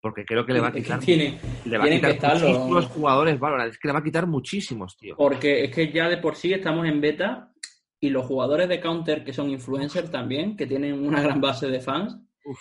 Porque 0.00 0.24
creo 0.24 0.44
que 0.44 0.52
le 0.52 0.60
va 0.60 0.68
a 0.68 0.72
quitar, 0.72 1.00
tiene, 1.00 1.40
le 1.64 1.78
va 1.78 1.84
a 1.84 1.88
quitar 1.88 2.38
muchísimos 2.38 2.86
jugadores 2.86 3.40
Valorant, 3.40 3.72
es 3.72 3.78
que 3.78 3.88
le 3.88 3.94
va 3.94 4.00
a 4.00 4.04
quitar 4.04 4.26
muchísimos, 4.26 4.96
tío. 4.98 5.16
Porque 5.16 5.64
es 5.64 5.74
que 5.74 5.90
ya 5.90 6.08
de 6.08 6.18
por 6.18 6.36
sí 6.36 6.52
estamos 6.52 6.86
en 6.86 7.00
beta 7.00 7.50
y 7.98 8.10
los 8.10 8.26
jugadores 8.26 8.68
de 8.68 8.80
Counter 8.80 9.24
que 9.24 9.32
son 9.32 9.48
influencers 9.48 10.10
también, 10.10 10.56
que 10.58 10.66
tienen 10.66 11.06
una 11.06 11.22
gran 11.22 11.40
base 11.40 11.68
de 11.68 11.80
fans, 11.80 12.20
Uf. 12.44 12.58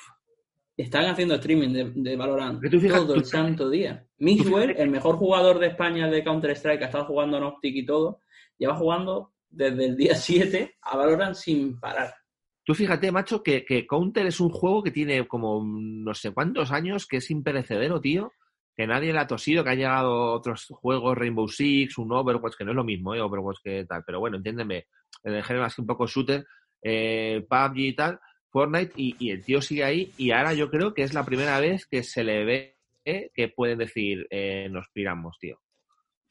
Están 0.75 1.05
haciendo 1.05 1.35
streaming 1.35 1.69
de, 1.69 1.91
de 1.93 2.15
Valorant 2.15 2.59
todo 2.59 3.13
el 3.13 3.25
santo 3.25 3.69
día. 3.69 4.07
Mixwell, 4.17 4.75
el 4.75 4.89
mejor 4.89 5.17
jugador 5.17 5.59
de 5.59 5.67
España 5.67 6.09
de 6.09 6.23
Counter-Strike, 6.23 6.79
que 6.79 6.85
ha 6.85 6.87
estado 6.87 7.05
jugando 7.05 7.37
en 7.37 7.43
Optic 7.43 7.75
y 7.75 7.85
todo, 7.85 8.21
lleva 8.57 8.75
jugando 8.75 9.33
desde 9.49 9.85
el 9.85 9.95
día 9.95 10.15
7 10.15 10.77
a 10.81 10.97
Valorant 10.97 11.35
sin 11.35 11.79
parar. 11.79 12.15
Tú 12.63 12.73
fíjate, 12.73 13.11
macho, 13.11 13.43
que, 13.43 13.85
Counter 13.87 14.25
es 14.25 14.39
un 14.39 14.49
juego 14.49 14.83
que 14.83 14.91
tiene 14.91 15.27
como 15.27 15.63
no 15.65 16.13
sé 16.13 16.31
cuántos 16.31 16.71
años, 16.71 17.05
que 17.05 17.17
es 17.17 17.29
imperecedero, 17.29 17.99
tío. 17.99 18.31
Que 18.75 18.87
nadie 18.87 19.13
le 19.13 19.19
ha 19.19 19.27
tosido, 19.27 19.63
que 19.63 19.69
ha 19.69 19.75
llegado 19.75 20.33
otros 20.33 20.65
juegos, 20.69 21.15
Rainbow 21.15 21.47
Six, 21.47 21.97
un 21.99 22.11
Overwatch, 22.11 22.55
que 22.57 22.63
no 22.63 22.71
es 22.71 22.75
lo 22.75 22.83
mismo, 22.83 23.13
¿eh? 23.13 23.21
Overwatch 23.21 23.59
que 23.63 23.85
tal. 23.85 24.03
Pero 24.05 24.19
bueno, 24.19 24.37
entiéndeme, 24.37 24.87
en 25.23 25.33
el 25.33 25.43
género 25.43 25.65
así 25.65 25.81
un 25.81 25.87
poco 25.87 26.07
shooter, 26.07 26.45
eh, 26.81 27.45
PUBG 27.47 27.77
y 27.77 27.95
tal 27.95 28.19
Fortnite 28.53 28.93
y, 28.95 29.31
el 29.31 29.43
tío 29.43 29.61
sigue 29.61 29.83
ahí 29.83 30.13
y 30.15 30.31
ahora 30.31 30.53
yo 30.53 30.69
creo 30.69 30.93
que 30.93 31.01
es 31.01 31.13
la 31.13 31.25
primera 31.25 31.59
vez 31.59 31.87
que 31.87 32.03
se 32.03 32.23
le 32.23 32.45
ve 32.45 32.77
que 33.03 33.49
pueden 33.49 33.79
decir 33.79 34.27
eh, 34.29 34.69
nos 34.69 34.87
piramos, 34.89 35.37
tío. 35.39 35.59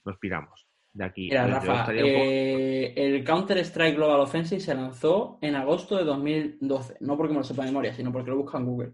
Nos 0.04 0.18
piramos 0.18 0.71
de 0.92 1.04
aquí. 1.04 1.22
Mira, 1.28 1.46
Rafa, 1.46 1.92
eh, 1.94 2.92
el 2.96 3.24
Counter-Strike 3.24 3.96
Global 3.96 4.20
Offensive 4.20 4.60
se 4.60 4.74
lanzó 4.74 5.38
en 5.40 5.54
agosto 5.54 5.96
de 5.96 6.04
2012. 6.04 6.96
No 7.00 7.16
porque 7.16 7.32
me 7.32 7.38
lo 7.38 7.44
sepa 7.44 7.62
de 7.62 7.70
memoria, 7.70 7.94
sino 7.94 8.12
porque 8.12 8.30
lo 8.30 8.38
busca 8.38 8.58
en 8.58 8.66
Google. 8.66 8.92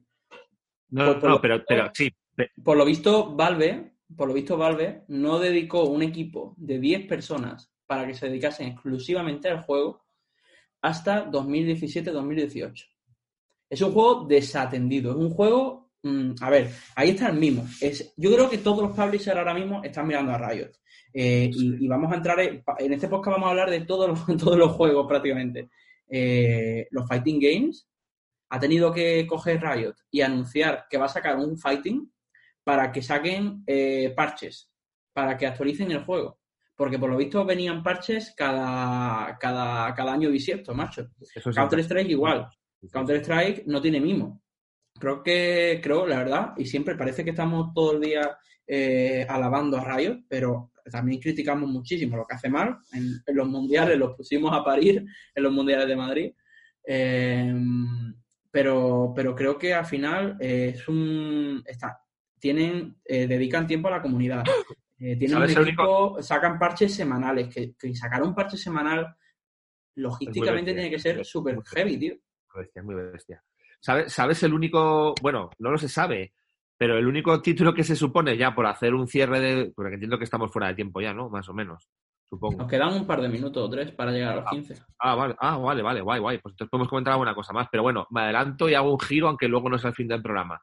No, 0.91 1.15
no, 1.15 1.41
pero, 1.41 1.63
pero 1.67 1.91
sí. 1.93 2.11
Por 2.63 2.77
lo 2.77 2.85
visto, 2.85 3.35
Valve, 3.35 3.95
por 4.17 4.29
lo 4.29 4.35
visto, 4.35 4.57
Valve 4.57 5.05
no 5.09 5.39
dedicó 5.39 5.85
un 5.85 6.03
equipo 6.03 6.55
de 6.57 6.79
10 6.79 7.07
personas 7.07 7.73
para 7.87 8.07
que 8.07 8.15
se 8.15 8.29
dedicasen 8.29 8.69
exclusivamente 8.69 9.49
al 9.49 9.63
juego 9.63 10.05
hasta 10.83 11.31
2017-2018. 11.31 12.87
Es 13.71 13.83
un 13.83 13.93
juego 13.93 14.25
desatendido, 14.27 15.11
es 15.11 15.17
un 15.17 15.31
juego, 15.31 15.88
mm, 16.03 16.35
a 16.41 16.51
ver, 16.51 16.71
ahí 16.95 17.11
está 17.11 17.29
el 17.29 17.39
mismo. 17.39 17.67
Es, 17.81 18.13
yo 18.17 18.33
creo 18.33 18.49
que 18.49 18.59
todos 18.59 18.83
los 18.83 18.97
publishers 18.97 19.37
ahora 19.37 19.55
mismo 19.55 19.83
están 19.83 20.07
mirando 20.07 20.33
a 20.33 20.39
Riot. 20.39 20.73
Eh, 21.13 21.51
y, 21.53 21.89
vamos 21.89 22.13
a 22.13 22.17
entrar, 22.17 22.39
en, 22.41 22.93
este 22.93 23.09
podcast 23.09 23.35
vamos 23.37 23.47
a 23.47 23.51
hablar 23.51 23.71
de 23.71 23.81
todos 23.81 24.09
los, 24.09 24.27
todos 24.39 24.57
los 24.57 24.73
juegos 24.73 25.07
prácticamente. 25.07 25.71
Eh, 26.09 26.87
los 26.91 27.07
fighting 27.09 27.41
games, 27.41 27.89
ha 28.51 28.59
tenido 28.59 28.93
que 28.93 29.27
coger 29.27 29.61
Riot 29.61 29.95
y 30.11 30.21
anunciar 30.21 30.87
que 30.89 30.99
va 30.99 31.07
a 31.07 31.11
sacar 31.11 31.37
un 31.37 31.59
fighting 31.59 32.11
para 32.65 32.93
que 32.93 33.03
saquen 33.03 33.63
eh, 33.67 34.13
parches, 34.17 34.71
para 35.13 35.37
que 35.37 35.47
actualicen 35.47 35.91
el 35.91 36.05
juego. 36.05 36.39
Porque 36.77 36.99
por 36.99 37.11
lo 37.11 37.17
visto 37.17 37.45
venían 37.45 37.83
parches 37.83 38.33
cada, 38.37 39.37
cada, 39.39 39.93
cada 39.95 40.13
año 40.13 40.31
bisiesto, 40.31 40.75
macho. 40.75 41.09
Counter-Strike 41.55 42.11
igual. 42.11 42.49
Counter-Strike 42.93 43.65
no 43.67 43.81
tiene 43.81 44.01
mimo. 44.01 44.41
Creo 44.99 45.23
que, 45.23 45.81
creo, 45.83 46.07
la 46.07 46.19
verdad, 46.19 46.55
y 46.57 46.67
siempre 46.67 46.95
parece 46.95 47.25
que 47.25 47.31
estamos 47.31 47.73
todo 47.75 47.93
el 47.93 48.01
día 48.01 48.39
eh, 48.67 49.27
alabando 49.29 49.77
a 49.77 49.97
Riot, 49.97 50.25
pero 50.29 50.73
también 50.91 51.21
criticamos 51.21 51.69
muchísimo 51.69 52.17
lo 52.17 52.27
que 52.27 52.35
hace 52.35 52.49
mal. 52.49 52.79
En, 52.93 53.23
los 53.35 53.49
mundiales 53.49 53.99
los 53.99 54.17
pusimos 54.17 54.53
a 54.57 54.65
parir, 54.65 55.05
en 55.35 55.43
los 55.43 55.53
mundiales 55.53 55.89
de 55.89 55.97
Madrid. 55.97 56.33
Eh, 56.85 57.55
pero, 58.51 59.13
pero 59.15 59.35
creo 59.35 59.59
que 59.59 59.75
al 59.75 59.87
final 59.87 60.37
eh, 60.41 60.73
es 60.75 60.89
un. 60.89 61.63
Está, 61.67 62.01
tienen, 62.39 62.97
dedican 63.05 63.67
tiempo 63.67 63.89
a 63.89 63.93
la 63.93 64.03
comunidad. 64.03 64.45
tienen 64.97 65.37
un 65.37 65.51
equipo, 65.51 66.23
sacan 66.23 66.59
parches 66.59 66.95
semanales. 66.95 67.53
Que, 67.55 67.75
que 67.79 67.95
sacar 67.95 68.23
un 68.23 68.35
parche 68.35 68.57
semanal 68.57 69.15
logísticamente 69.97 70.73
tiene 70.73 70.91
que 70.91 70.99
ser 70.99 71.25
súper 71.25 71.59
heavy, 71.75 71.99
tío 71.99 72.19
bestia, 72.59 72.83
muy 72.83 72.95
bestia. 72.95 73.43
¿Sabes, 73.81 74.13
¿Sabes 74.13 74.43
el 74.43 74.55
único, 74.55 75.15
bueno, 75.23 75.51
no 75.59 75.71
lo 75.71 75.79
se 75.79 75.89
sabe, 75.89 76.33
pero 76.77 76.97
el 76.97 77.07
único 77.07 77.41
título 77.43 77.75
que 77.75 77.85
se 77.85 77.97
supone 77.97 78.37
ya 78.37 78.55
por 78.55 78.67
hacer 78.67 78.95
un 78.95 79.09
cierre 79.09 79.41
de, 79.41 79.73
porque 79.75 79.95
entiendo 79.95 80.19
que 80.19 80.25
estamos 80.25 80.53
fuera 80.53 80.69
de 80.69 80.75
tiempo 80.75 81.01
ya, 81.01 81.13
¿no? 81.13 81.29
Más 81.29 81.49
o 81.49 81.55
menos, 81.55 81.89
supongo. 82.29 82.59
Nos 82.59 82.69
quedan 82.69 82.95
un 82.95 83.07
par 83.07 83.21
de 83.21 83.29
minutos 83.29 83.65
o 83.65 83.69
tres 83.71 83.91
para 83.93 84.13
llegar 84.13 84.33
a 84.33 84.37
los 84.37 84.51
15. 84.51 84.77
Ah, 84.99 85.15
vale, 85.15 85.35
ah, 85.41 85.57
vale, 85.57 85.83
vale, 85.83 86.01
guay, 86.01 86.21
guay. 86.21 86.39
Pues 86.39 86.53
entonces 86.53 86.71
podemos 86.71 86.89
comentar 86.89 87.13
alguna 87.13 87.35
cosa 87.35 87.53
más, 87.53 87.69
pero 87.71 87.83
bueno, 87.83 88.07
me 88.11 88.23
adelanto 88.23 88.69
y 88.69 88.75
hago 88.75 88.93
un 88.93 89.01
giro, 89.01 89.29
aunque 89.29 89.49
luego 89.49 89.69
no 89.69 89.77
es 89.77 89.85
el 89.85 89.95
fin 89.95 90.09
del 90.09 90.23
programa. 90.23 90.61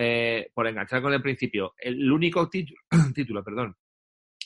Eh, 0.00 0.52
por 0.54 0.64
enganchar 0.68 1.02
con 1.02 1.12
el 1.12 1.20
principio, 1.20 1.74
el 1.76 2.10
único 2.10 2.48
título, 2.48 2.80
título, 3.14 3.42
perdón, 3.42 3.74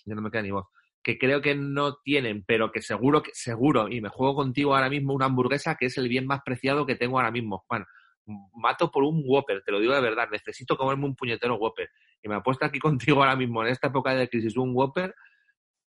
ya 0.06 0.14
no 0.14 0.22
me 0.22 0.30
queda 0.30 0.40
ni 0.40 0.50
voz, 0.50 0.68
que 1.02 1.18
creo 1.18 1.42
que 1.42 1.54
no 1.54 1.96
tienen, 1.96 2.42
pero 2.46 2.72
que 2.72 2.80
seguro, 2.80 3.22
que 3.22 3.32
seguro, 3.34 3.90
y 3.90 4.00
me 4.00 4.08
juego 4.08 4.34
contigo 4.34 4.74
ahora 4.74 4.88
mismo 4.88 5.12
una 5.12 5.26
hamburguesa 5.26 5.74
que 5.74 5.86
es 5.86 5.98
el 5.98 6.08
bien 6.08 6.26
más 6.26 6.40
preciado 6.42 6.86
que 6.86 6.96
tengo 6.96 7.18
ahora 7.18 7.30
mismo, 7.30 7.64
Juan. 7.68 7.84
Mato 8.26 8.90
por 8.90 9.04
un 9.04 9.22
Whopper, 9.24 9.62
te 9.62 9.72
lo 9.72 9.80
digo 9.80 9.94
de 9.94 10.00
verdad, 10.00 10.28
necesito 10.30 10.76
comerme 10.76 11.06
un 11.06 11.16
puñetero 11.16 11.56
Whopper. 11.56 11.90
Y 12.22 12.28
me 12.28 12.36
apuesto 12.36 12.64
aquí 12.64 12.78
contigo 12.80 13.20
ahora 13.20 13.36
mismo, 13.36 13.62
en 13.62 13.70
esta 13.70 13.88
época 13.88 14.14
de 14.14 14.28
crisis, 14.28 14.56
un 14.56 14.72
Whopper, 14.74 15.14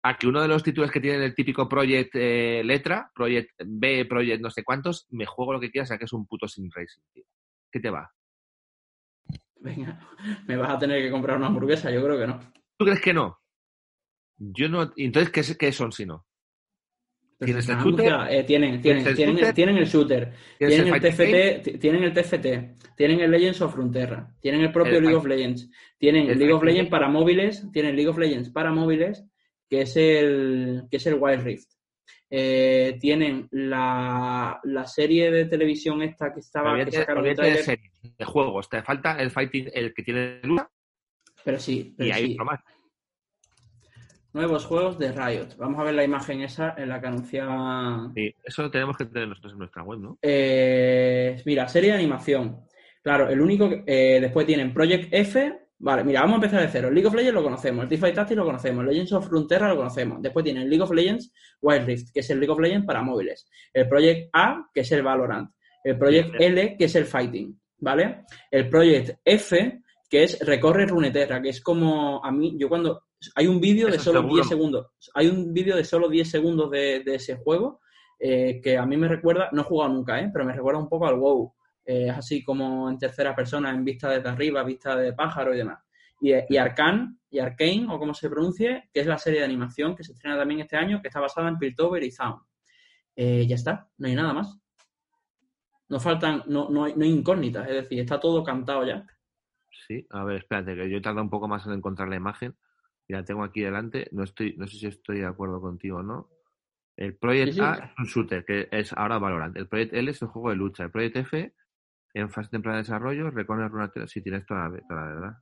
a 0.02 0.18
que 0.18 0.26
uno 0.26 0.42
de 0.42 0.48
los 0.48 0.62
títulos 0.62 0.90
que 0.90 1.00
tienen 1.00 1.22
el 1.22 1.34
típico 1.34 1.68
Project 1.68 2.14
eh, 2.14 2.62
letra, 2.64 3.10
Project 3.14 3.52
B, 3.64 4.04
Project 4.04 4.42
no 4.42 4.50
sé 4.50 4.62
cuántos, 4.62 5.06
me 5.10 5.24
juego 5.24 5.54
lo 5.54 5.60
que 5.60 5.70
quieras, 5.70 5.90
a 5.92 5.98
que 5.98 6.04
es 6.04 6.12
un 6.12 6.26
puto 6.26 6.46
Sim 6.46 6.68
Racing, 6.74 7.02
tío. 7.12 7.24
¿Qué 7.72 7.80
te 7.80 7.90
va? 7.90 8.12
Venga, 9.56 9.98
me 10.46 10.56
vas 10.56 10.70
a 10.70 10.78
tener 10.78 11.02
que 11.02 11.10
comprar 11.10 11.38
una 11.38 11.46
hamburguesa, 11.46 11.90
yo 11.90 12.04
creo 12.04 12.18
que 12.18 12.26
no. 12.26 12.40
¿Tú 12.76 12.84
crees 12.84 13.00
que 13.00 13.14
no? 13.14 13.38
Yo 14.36 14.68
no. 14.68 14.92
Entonces, 14.96 15.30
¿qué, 15.30 15.56
qué 15.56 15.72
son 15.72 15.92
si 15.92 16.04
no? 16.04 16.26
¿Tienes 17.44 17.68
el 17.68 17.76
shooter? 17.76 18.12
Eh, 18.30 18.44
tienen, 18.44 18.80
tienen, 18.80 19.06
el 19.06 19.14
tienen, 19.14 19.36
shooter? 19.36 19.54
tienen 19.54 19.76
el 19.76 19.86
shooter, 19.86 20.32
tienen 20.58 20.94
el, 20.94 21.00
TFT, 21.00 21.78
tienen 21.78 22.04
el 22.04 22.12
TFT, 22.12 22.96
tienen 22.96 23.20
el 23.20 23.30
Legends 23.30 23.60
of 23.60 23.74
Frontera, 23.74 24.34
tienen 24.40 24.62
el 24.62 24.72
propio 24.72 25.00
League 25.00 25.16
of 25.16 25.26
Legends, 25.26 25.70
tienen 25.98 26.28
el 26.28 26.38
League 26.38 26.52
of 26.52 26.62
Legends 26.62 26.90
para 26.90 27.08
móviles, 27.08 27.66
tienen 27.72 27.96
League 27.96 28.08
of 28.08 28.18
Legends 28.18 28.50
para 28.50 28.72
móviles, 28.72 29.24
que 29.68 29.82
es 29.82 29.96
el, 29.96 30.84
que 30.90 30.96
es 30.96 31.06
el 31.06 31.14
Wild 31.14 31.42
Rift. 31.42 31.70
Eh, 32.30 32.96
tienen 33.00 33.48
la, 33.52 34.58
la, 34.64 34.86
serie 34.86 35.30
de 35.30 35.44
televisión 35.44 36.02
esta 36.02 36.32
que 36.32 36.40
estaba 36.40 36.84
que 36.84 36.90
sacaron 36.90 37.22
de, 37.22 37.62
serie, 37.62 37.92
de 38.02 38.24
juegos, 38.24 38.68
te 38.68 38.82
falta 38.82 39.16
el 39.18 39.30
fighting, 39.30 39.68
el 39.72 39.94
que 39.94 40.02
tiene 40.02 40.40
Luna. 40.42 40.68
Pero 41.44 41.58
sí, 41.60 41.94
pero 41.96 42.08
y 42.08 42.12
hay 42.12 42.26
sí. 42.26 42.32
otro 42.32 42.46
más. 42.46 42.60
Nuevos 44.34 44.66
juegos 44.66 44.98
de 44.98 45.12
Riot. 45.12 45.56
Vamos 45.58 45.78
a 45.78 45.84
ver 45.84 45.94
la 45.94 46.02
imagen 46.02 46.42
esa 46.42 46.74
en 46.76 46.88
la 46.88 47.00
que 47.00 47.06
anunciaba. 47.06 48.10
Sí, 48.16 48.34
eso 48.42 48.62
lo 48.62 48.70
tenemos 48.70 48.96
que 48.96 49.04
tener 49.04 49.28
nosotros 49.28 49.52
en 49.52 49.60
nuestra 49.60 49.84
web, 49.84 50.00
¿no? 50.00 50.18
Eh, 50.20 51.40
mira, 51.46 51.68
serie 51.68 51.90
de 51.90 51.98
animación. 51.98 52.64
Claro, 53.00 53.28
el 53.28 53.40
único. 53.40 53.70
Eh, 53.86 54.18
después 54.20 54.44
tienen 54.44 54.74
Project 54.74 55.08
F. 55.12 55.60
Vale, 55.78 56.02
mira, 56.02 56.22
vamos 56.22 56.34
a 56.34 56.36
empezar 56.36 56.62
de 56.62 56.68
cero. 56.68 56.90
League 56.90 57.06
of 57.06 57.14
Legends 57.14 57.34
lo 57.34 57.44
conocemos, 57.44 57.84
el 57.84 57.88
Teamfight 57.88 58.14
Tactics 58.16 58.36
lo 58.36 58.44
conocemos, 58.44 58.84
Legends 58.84 59.12
of 59.12 59.28
Frontera 59.28 59.68
lo 59.68 59.76
conocemos. 59.76 60.20
Después 60.20 60.44
tienen 60.44 60.68
League 60.68 60.82
of 60.82 60.90
Legends 60.90 61.32
Wild 61.60 61.86
Rift, 61.86 62.08
que 62.12 62.20
es 62.20 62.30
el 62.30 62.40
League 62.40 62.52
of 62.52 62.58
Legends 62.58 62.86
para 62.86 63.02
móviles. 63.02 63.46
El 63.72 63.86
Project 63.88 64.30
A, 64.32 64.68
que 64.74 64.80
es 64.80 64.90
el 64.90 65.02
Valorant. 65.02 65.48
El 65.84 65.96
Project 65.96 66.40
L, 66.40 66.76
que 66.76 66.84
es 66.86 66.94
el 66.96 67.04
Fighting. 67.04 67.56
¿Vale? 67.78 68.24
El 68.50 68.68
Project 68.68 69.20
F, 69.24 69.82
que 70.10 70.24
es 70.24 70.40
Recorre 70.44 70.86
Runeterra, 70.86 71.40
que 71.40 71.50
es 71.50 71.60
como 71.60 72.24
a 72.24 72.32
mí, 72.32 72.56
yo 72.58 72.68
cuando 72.68 73.04
hay 73.34 73.46
un 73.46 73.60
vídeo 73.60 73.88
de 73.88 73.98
solo 73.98 74.22
10 74.22 74.48
segundos. 74.48 74.86
Hay 75.14 75.28
un 75.28 75.52
vídeo 75.52 75.76
de 75.76 75.84
solo 75.84 76.08
10 76.08 76.30
segundos 76.30 76.70
de, 76.70 77.02
ese 77.06 77.36
juego 77.36 77.80
eh, 78.18 78.60
que 78.62 78.76
a 78.78 78.86
mí 78.86 78.96
me 78.96 79.08
recuerda, 79.08 79.48
no 79.52 79.62
he 79.62 79.64
jugado 79.64 79.92
nunca, 79.92 80.20
¿eh? 80.20 80.30
pero 80.32 80.44
me 80.44 80.52
recuerda 80.52 80.80
un 80.80 80.88
poco 80.88 81.06
al 81.06 81.16
WoW. 81.16 81.54
Eh, 81.84 82.06
es 82.08 82.16
así 82.16 82.42
como 82.42 82.88
en 82.88 82.98
tercera 82.98 83.34
persona, 83.34 83.70
en 83.70 83.84
vista 83.84 84.08
desde 84.08 84.28
arriba, 84.28 84.62
vista 84.62 84.96
de 84.96 85.12
pájaro 85.12 85.54
y 85.54 85.58
demás. 85.58 85.80
Y, 86.20 86.32
y 86.48 86.56
Arcane, 86.56 87.16
y 87.30 87.38
Arcane, 87.38 87.86
o 87.90 87.98
como 87.98 88.14
se 88.14 88.30
pronuncie, 88.30 88.88
que 88.92 89.00
es 89.00 89.06
la 89.06 89.18
serie 89.18 89.40
de 89.40 89.44
animación 89.44 89.94
que 89.94 90.04
se 90.04 90.12
estrena 90.12 90.38
también 90.38 90.60
este 90.60 90.76
año, 90.76 91.02
que 91.02 91.08
está 91.08 91.20
basada 91.20 91.48
en 91.48 91.58
Piltover 91.58 92.02
y 92.02 92.10
Sound. 92.10 92.40
ya 93.16 93.54
está, 93.54 93.88
no 93.98 94.08
hay 94.08 94.14
nada 94.14 94.32
más. 94.32 94.58
No 95.88 96.00
faltan, 96.00 96.42
no, 96.46 96.70
no, 96.70 96.84
hay, 96.84 96.94
no 96.96 97.04
hay 97.04 97.10
incógnitas, 97.10 97.68
es 97.68 97.74
decir, 97.74 98.00
está 98.00 98.18
todo 98.18 98.42
cantado 98.42 98.86
ya. 98.86 99.04
Sí, 99.86 100.06
a 100.10 100.24
ver, 100.24 100.38
espérate, 100.38 100.74
que 100.74 100.88
yo 100.88 100.98
he 100.98 101.00
tardado 101.00 101.22
un 101.22 101.30
poco 101.30 101.48
más 101.48 101.66
en 101.66 101.72
encontrar 101.72 102.08
la 102.08 102.16
imagen. 102.16 102.56
Y 103.08 103.12
la 103.12 103.24
tengo 103.24 103.44
aquí 103.44 103.60
delante. 103.62 104.08
No 104.12 104.22
estoy, 104.24 104.54
no 104.56 104.66
sé 104.66 104.78
si 104.78 104.86
estoy 104.86 105.20
de 105.20 105.26
acuerdo 105.26 105.60
contigo 105.60 105.98
o 105.98 106.02
no. 106.02 106.30
El 106.96 107.16
Project 107.16 107.48
Sí, 107.48 107.54
sí. 107.54 107.60
A 107.60 107.72
es 107.74 107.98
un 107.98 108.04
shooter, 108.06 108.44
que 108.44 108.68
es 108.70 108.92
ahora 108.92 109.18
Valorant. 109.18 109.56
El 109.56 109.68
Project 109.68 109.94
L 109.94 110.10
es 110.10 110.22
un 110.22 110.28
juego 110.28 110.50
de 110.50 110.56
lucha. 110.56 110.84
El 110.84 110.90
Project 110.90 111.16
F, 111.16 111.54
en 112.14 112.30
fase 112.30 112.50
temprana 112.50 112.76
de 112.78 112.82
desarrollo, 112.84 113.30
Recon 113.30 113.68
Runner 113.68 114.08
Sí, 114.08 114.22
tienes 114.22 114.46
toda 114.46 114.68
la, 114.68 114.80
toda 114.88 115.00
la 115.00 115.06
verdad. 115.14 115.32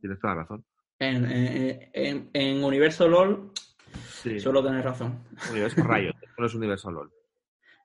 Tienes 0.00 0.20
toda 0.20 0.34
la 0.34 0.42
razón. 0.42 0.64
En, 0.98 1.24
en, 1.30 1.90
en- 1.94 2.30
en 2.34 2.64
Universo 2.64 3.08
LOL 3.08 3.52
Sí, 4.08 4.38
suelo 4.38 4.62
tener 4.62 4.84
razón. 4.84 5.24
Universo 5.50 5.82
Riot, 5.88 6.14
no 6.38 6.46
es 6.46 6.54
Universo 6.54 6.90
LOL. 6.90 7.10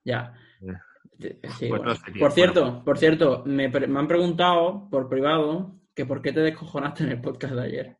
Ya. 0.03 0.33
Eh. 0.61 1.39
Pues 1.69 1.81
no 1.81 1.95
sé. 1.95 2.11
Por 2.19 2.31
cierto, 2.31 2.83
por 2.83 2.97
cierto, 2.97 3.43
me, 3.45 3.69
me 3.69 3.99
han 3.99 4.07
preguntado 4.07 4.89
por 4.89 5.07
privado 5.07 5.79
que 5.95 6.05
por 6.05 6.21
qué 6.21 6.33
te 6.33 6.41
descojonaste 6.41 7.05
en 7.05 7.11
el 7.11 7.21
podcast 7.21 7.53
de 7.55 7.63
ayer. 7.63 7.97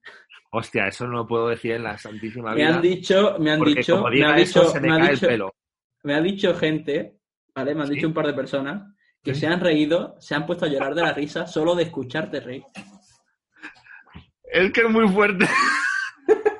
Hostia, 0.57 0.87
eso 0.87 1.05
no 1.05 1.17
lo 1.17 1.27
puedo 1.27 1.49
decir 1.49 1.73
en 1.73 1.83
la 1.83 1.97
santísima 1.97 2.51
Me 2.51 2.55
vida. 2.57 2.75
han 2.75 2.81
dicho, 2.81 3.35
me 3.39 3.51
han 3.51 3.61
dicho, 3.61 3.97
como 3.97 4.09
me 4.09 4.25
ha 4.25 4.37
eso, 4.37 4.61
dicho, 4.61 4.71
se 4.71 4.79
me 4.79 4.87
me 4.87 4.93
ha 4.93 4.97
cae 4.99 5.11
dicho, 5.11 5.25
el 5.25 5.31
pelo. 5.31 5.55
me 6.03 6.13
ha 6.15 6.21
dicho 6.21 6.55
gente, 6.55 7.17
¿vale? 7.53 7.75
Me 7.75 7.81
han 7.81 7.87
¿Sí? 7.87 7.95
dicho 7.95 8.07
un 8.07 8.13
par 8.13 8.27
de 8.27 8.33
personas 8.33 8.83
que 9.21 9.33
Sí. 9.33 9.41
se 9.41 9.47
han 9.47 9.59
reído, 9.59 10.15
se 10.19 10.33
han 10.35 10.45
puesto 10.45 10.65
a 10.65 10.69
llorar 10.69 10.95
de 10.95 11.01
la 11.01 11.13
risa 11.13 11.45
solo 11.47 11.75
de 11.75 11.83
escucharte 11.83 12.39
reír. 12.39 12.63
Es 14.43 14.71
que 14.71 14.81
es 14.81 14.89
muy 14.89 15.07
fuerte. 15.09 15.45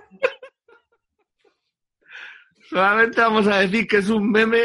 Solamente 2.70 3.22
vamos 3.22 3.48
a 3.48 3.60
decir 3.60 3.88
que 3.88 3.98
es 3.98 4.10
un 4.10 4.32
meme 4.32 4.62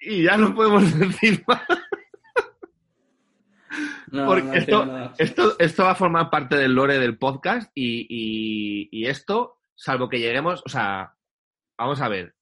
y 0.00 0.24
ya 0.24 0.36
no 0.36 0.54
podemos 0.54 0.98
decir 0.98 1.42
más. 1.46 1.62
No, 4.12 4.26
Porque 4.26 4.42
no 4.44 4.54
esto-. 4.54 5.12
Esto, 5.18 5.56
esto 5.58 5.84
va 5.84 5.90
a 5.92 5.96
formar 5.96 6.30
parte 6.30 6.56
del 6.56 6.74
lore 6.74 6.98
del 6.98 7.18
podcast 7.18 7.70
y, 7.74 8.06
y- 8.08 8.88
y 8.92 9.06
esto, 9.06 9.58
salvo 9.74 10.08
que 10.08 10.18
lleguemos, 10.20 10.62
o 10.64 10.68
sea, 10.68 11.14
vamos 11.78 12.00
a 12.00 12.08
ver, 12.08 12.34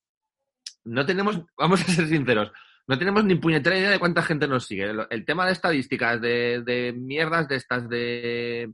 no 0.84 1.06
tenemos, 1.06 1.40
vamos 1.56 1.80
a 1.80 1.84
ser 1.92 2.06
sinceros, 2.06 2.52
no 2.86 2.98
tenemos 2.98 3.24
ni 3.24 3.36
puñetera 3.36 3.78
idea 3.78 3.90
de 3.90 3.98
cuánta 3.98 4.22
gente 4.22 4.46
nos 4.46 4.66
sigue. 4.66 4.84
El, 4.84 5.06
el 5.08 5.24
tema 5.24 5.46
de 5.46 5.52
estadísticas, 5.52 6.20
de, 6.20 6.62
de 6.64 6.92
mierdas 6.92 7.48
de 7.48 7.56
estas, 7.56 7.88
de, 7.88 8.72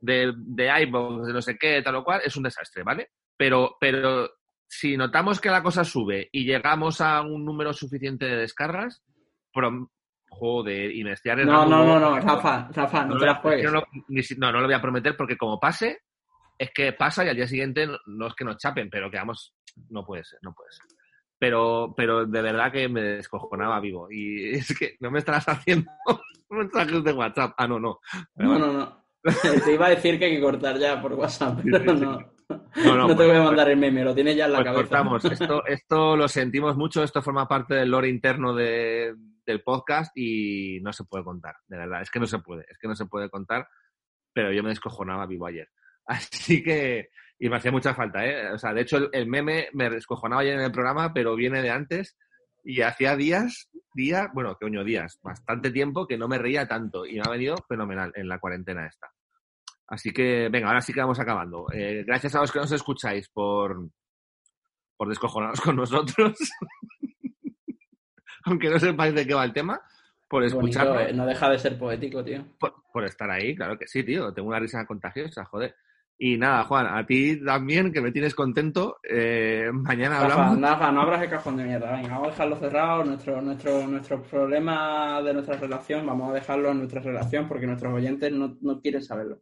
de, 0.00 0.32
de 0.36 0.82
iVoox, 0.84 1.26
de 1.26 1.32
no 1.34 1.42
sé 1.42 1.58
qué, 1.58 1.82
tal 1.82 1.96
o 1.96 2.04
cual, 2.04 2.22
es 2.24 2.34
un 2.36 2.44
desastre, 2.44 2.82
¿vale? 2.82 3.10
Pero, 3.36 3.76
pero 3.78 4.30
si 4.66 4.96
notamos 4.96 5.40
que 5.40 5.50
la 5.50 5.62
cosa 5.62 5.84
sube 5.84 6.28
y 6.32 6.44
llegamos 6.44 7.00
a 7.02 7.20
un 7.20 7.44
número 7.44 7.72
suficiente 7.74 8.24
de 8.24 8.36
descargas, 8.36 9.02
joder, 10.30 10.94
y 10.94 11.04
me 11.04 11.12
estoy 11.12 11.30
No, 11.30 11.32
arriesgando 11.34 11.76
no, 11.76 11.84
no, 11.84 11.94
poco. 11.94 12.00
no, 12.00 12.20
Rafa, 12.20 12.68
Rafa, 12.72 13.04
no 13.04 13.18
te 13.18 13.26
la 13.26 13.34
juegues. 13.36 13.64
no, 13.72 13.82
no, 13.82 14.52
no 14.52 14.60
lo 14.60 14.66
voy 14.66 14.74
a 14.74 14.80
prometer 14.80 15.16
porque 15.16 15.36
como 15.36 15.60
pase, 15.60 15.98
es 16.58 16.70
que 16.74 16.92
pasa 16.92 17.24
y 17.24 17.28
al 17.28 17.36
día 17.36 17.46
siguiente 17.46 17.86
no, 17.86 17.98
no 18.06 18.26
es 18.28 18.34
que 18.34 18.44
nos 18.44 18.56
chapen, 18.56 18.88
pero 18.90 19.10
que 19.10 19.16
vamos, 19.18 19.54
no 19.90 20.04
puede 20.04 20.24
ser, 20.24 20.38
no 20.42 20.52
puede 20.54 20.70
ser. 20.72 20.86
Pero, 21.38 21.94
pero 21.96 22.26
de 22.26 22.42
verdad 22.42 22.70
que 22.70 22.88
me 22.88 23.00
descojonaba 23.02 23.80
vivo. 23.80 24.08
Y 24.10 24.50
es 24.56 24.78
que 24.78 24.96
no 25.00 25.10
me 25.10 25.18
estarás 25.20 25.48
haciendo 25.48 25.90
mensajes 26.50 27.02
de 27.02 27.12
WhatsApp. 27.12 27.54
Ah, 27.56 27.66
no, 27.66 27.78
no. 27.80 27.98
Pero 28.34 28.48
No, 28.48 28.58
bueno, 28.58 28.72
no, 28.72 28.78
no. 28.80 29.00
Te 29.64 29.72
iba 29.74 29.86
a 29.86 29.90
decir 29.90 30.18
que 30.18 30.26
hay 30.26 30.34
que 30.36 30.40
cortar 30.40 30.78
ya 30.78 31.00
por 31.00 31.12
WhatsApp, 31.14 31.60
Sí, 31.62 31.68
pero 31.70 31.92
sí, 31.92 31.98
sí. 31.98 32.04
no. 32.04 32.18
No, 32.50 32.96
no, 32.96 32.96
No 32.96 33.06
te 33.08 33.14
pues- 33.14 33.28
voy 33.28 33.36
a 33.36 33.42
mandar 33.42 33.70
el 33.70 33.76
meme, 33.78 34.02
lo 34.04 34.14
tienes 34.14 34.36
ya 34.36 34.46
en 34.46 34.52
la 34.52 34.58
Pues 34.58 34.66
cabeza. 34.66 34.82
cortamos. 34.88 35.24
Esto, 35.24 35.64
esto 35.66 36.16
lo 36.16 36.26
sentimos 36.28 36.76
mucho, 36.76 37.02
esto 37.02 37.22
forma 37.22 37.46
parte 37.48 37.74
del 37.74 37.90
lore 37.90 38.08
interno 38.08 38.54
de- 38.54 39.14
del 39.50 39.62
podcast 39.62 40.16
y 40.16 40.80
no 40.82 40.92
se 40.92 41.04
puede 41.04 41.24
contar, 41.24 41.56
de 41.66 41.76
verdad. 41.76 42.02
Es 42.02 42.10
que 42.10 42.20
no 42.20 42.26
se 42.26 42.38
puede, 42.38 42.64
es 42.68 42.78
que 42.78 42.88
no 42.88 42.96
se 42.96 43.06
puede 43.06 43.28
contar, 43.28 43.68
pero 44.32 44.52
yo 44.52 44.62
me 44.62 44.70
descojonaba 44.70 45.26
vivo 45.26 45.46
ayer. 45.46 45.68
Así 46.06 46.62
que, 46.62 47.10
y 47.38 47.48
me 47.48 47.56
hacía 47.56 47.72
mucha 47.72 47.94
falta, 47.94 48.24
¿eh? 48.26 48.52
O 48.52 48.58
sea, 48.58 48.72
de 48.72 48.82
hecho 48.82 49.10
el, 49.12 49.26
meme 49.26 49.68
me 49.72 49.90
descojonaba 49.90 50.42
ayer 50.42 50.54
en 50.54 50.64
el 50.64 50.72
programa, 50.72 51.12
pero 51.12 51.36
viene 51.36 51.62
de 51.62 51.70
antes 51.70 52.16
y 52.64 52.82
hacía 52.82 53.16
días, 53.16 53.70
días, 53.94 54.28
bueno, 54.34 54.56
coño, 54.56 54.84
días, 54.84 55.18
bastante 55.22 55.70
tiempo 55.70 56.06
que 56.06 56.18
no 56.18 56.28
me 56.28 56.38
reía 56.38 56.68
tanto 56.68 57.06
y 57.06 57.14
me 57.14 57.22
ha 57.24 57.30
venido 57.30 57.56
fenomenal 57.68 58.12
en 58.14 58.28
la 58.28 58.38
cuarentena 58.38 58.86
esta. 58.86 59.08
Así 59.86 60.12
que, 60.12 60.48
venga, 60.48 60.68
ahora 60.68 60.82
sí 60.82 60.92
que 60.92 61.00
vamos 61.00 61.18
acabando. 61.18 61.66
Eh, 61.72 62.04
gracias 62.06 62.34
a 62.34 62.40
los 62.40 62.52
que 62.52 62.60
nos 62.60 62.70
escucháis 62.70 63.28
por, 63.28 63.90
por 64.96 65.08
descojonaros 65.08 65.60
con 65.60 65.76
nosotros. 65.76 66.38
Aunque 68.44 68.70
no 68.70 68.78
sepáis 68.78 69.14
de 69.14 69.26
qué 69.26 69.34
va 69.34 69.44
el 69.44 69.52
tema, 69.52 69.80
por 70.28 70.42
Bonito, 70.42 70.58
escucharnos, 70.58 71.02
eh, 71.02 71.12
no 71.12 71.26
deja 71.26 71.50
de 71.50 71.58
ser 71.58 71.78
poético, 71.78 72.24
tío. 72.24 72.44
por, 72.58 72.74
por 72.92 73.04
estar 73.04 73.30
ahí, 73.30 73.54
claro 73.54 73.78
que 73.78 73.86
sí, 73.86 74.04
tío. 74.04 74.32
Tengo 74.32 74.48
una 74.48 74.60
risa 74.60 74.86
contagiosa, 74.86 75.44
joder. 75.44 75.74
Y 76.22 76.36
nada, 76.36 76.64
Juan, 76.64 76.86
a 76.86 77.06
ti 77.06 77.42
también, 77.42 77.90
que 77.90 78.02
me 78.02 78.12
tienes 78.12 78.34
contento. 78.34 78.98
Eh, 79.02 79.70
mañana 79.72 80.20
Rafa, 80.20 80.50
hablamos. 80.50 80.60
Rafa, 80.60 80.92
no 80.92 81.00
abras 81.00 81.22
el 81.22 81.30
cajón 81.30 81.56
de 81.56 81.64
mierda. 81.64 81.92
Venga, 81.92 82.10
vamos 82.10 82.26
a 82.26 82.30
dejarlo 82.32 82.56
cerrado. 82.56 83.04
Nuestro, 83.04 83.40
nuestro, 83.40 83.86
nuestros 83.86 84.26
problemas 84.28 85.24
de 85.24 85.32
nuestra 85.32 85.56
relación, 85.56 86.04
vamos 86.04 86.30
a 86.30 86.34
dejarlo 86.34 86.72
en 86.72 86.78
nuestra 86.78 87.00
relación 87.00 87.48
porque 87.48 87.66
nuestros 87.66 87.94
oyentes 87.94 88.30
no, 88.32 88.58
no 88.60 88.80
quieren 88.82 89.02
saberlo. 89.02 89.40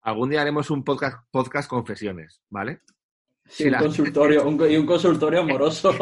Algún 0.00 0.30
día 0.30 0.40
haremos 0.40 0.70
un 0.70 0.84
podcast, 0.84 1.18
podcast 1.30 1.68
confesiones, 1.68 2.40
¿vale? 2.48 2.80
Sí, 3.48 3.64
un 3.64 3.72
la- 3.72 3.78
consultorio, 3.78 4.46
un, 4.46 4.70
y 4.70 4.76
un 4.76 4.86
consultorio 4.86 5.40
amoroso. 5.42 5.94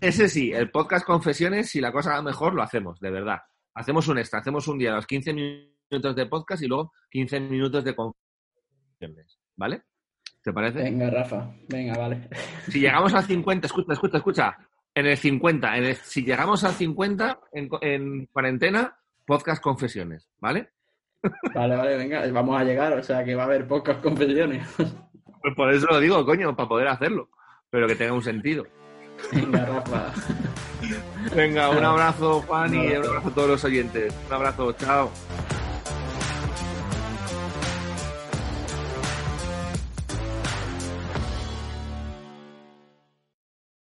Ese 0.00 0.28
sí, 0.28 0.52
el 0.52 0.70
podcast 0.70 1.04
confesiones, 1.06 1.68
si 1.70 1.80
la 1.80 1.92
cosa 1.92 2.12
va 2.12 2.22
mejor, 2.22 2.54
lo 2.54 2.62
hacemos, 2.62 3.00
de 3.00 3.10
verdad. 3.10 3.38
Hacemos 3.74 4.08
un 4.08 4.18
extra, 4.18 4.40
hacemos 4.40 4.66
un 4.68 4.78
día 4.78 4.92
los 4.92 5.06
15 5.06 5.32
minutos 5.32 6.16
de 6.16 6.26
podcast 6.26 6.62
y 6.62 6.66
luego 6.66 6.92
15 7.10 7.40
minutos 7.40 7.84
de 7.84 7.94
confesiones, 7.94 9.38
¿vale? 9.56 9.82
¿Te 10.42 10.52
parece? 10.52 10.78
venga, 10.82 11.10
Rafa, 11.10 11.50
venga, 11.68 11.98
vale. 11.98 12.28
Si 12.68 12.78
llegamos 12.80 13.12
al 13.14 13.24
50, 13.24 13.66
escucha, 13.66 13.92
escucha, 13.92 14.16
escucha. 14.18 14.56
En 14.94 15.06
el 15.06 15.16
50, 15.16 15.76
en 15.76 15.84
el- 15.84 15.96
si 15.96 16.22
llegamos 16.24 16.62
al 16.64 16.72
50 16.72 17.40
en, 17.52 17.68
en 17.82 18.26
cuarentena, 18.26 18.96
podcast 19.26 19.62
confesiones, 19.62 20.30
¿vale? 20.38 20.70
Vale, 21.54 21.74
vale, 21.76 21.96
venga, 21.96 22.24
vamos 22.30 22.60
a 22.60 22.64
llegar, 22.64 22.92
o 22.92 23.02
sea 23.02 23.24
que 23.24 23.34
va 23.34 23.42
a 23.42 23.46
haber 23.46 23.66
pocas 23.66 23.96
confesiones. 23.98 24.64
Pues 25.46 25.54
por 25.54 25.72
eso 25.72 25.86
lo 25.86 26.00
digo, 26.00 26.26
coño, 26.26 26.56
para 26.56 26.68
poder 26.68 26.88
hacerlo, 26.88 27.28
pero 27.70 27.86
que 27.86 27.94
tenga 27.94 28.12
un 28.12 28.22
sentido. 28.22 28.66
Venga, 29.32 29.64
Rafa. 29.64 30.12
Venga, 31.36 31.70
un 31.70 31.84
abrazo, 31.84 32.42
Juan, 32.48 32.74
y 32.74 32.78
un 32.78 32.86
abrazo. 32.86 33.10
abrazo 33.10 33.28
a 33.28 33.30
todos 33.30 33.48
los 33.50 33.64
oyentes. 33.64 34.12
Un 34.26 34.34
abrazo, 34.34 34.72
chao. 34.72 35.08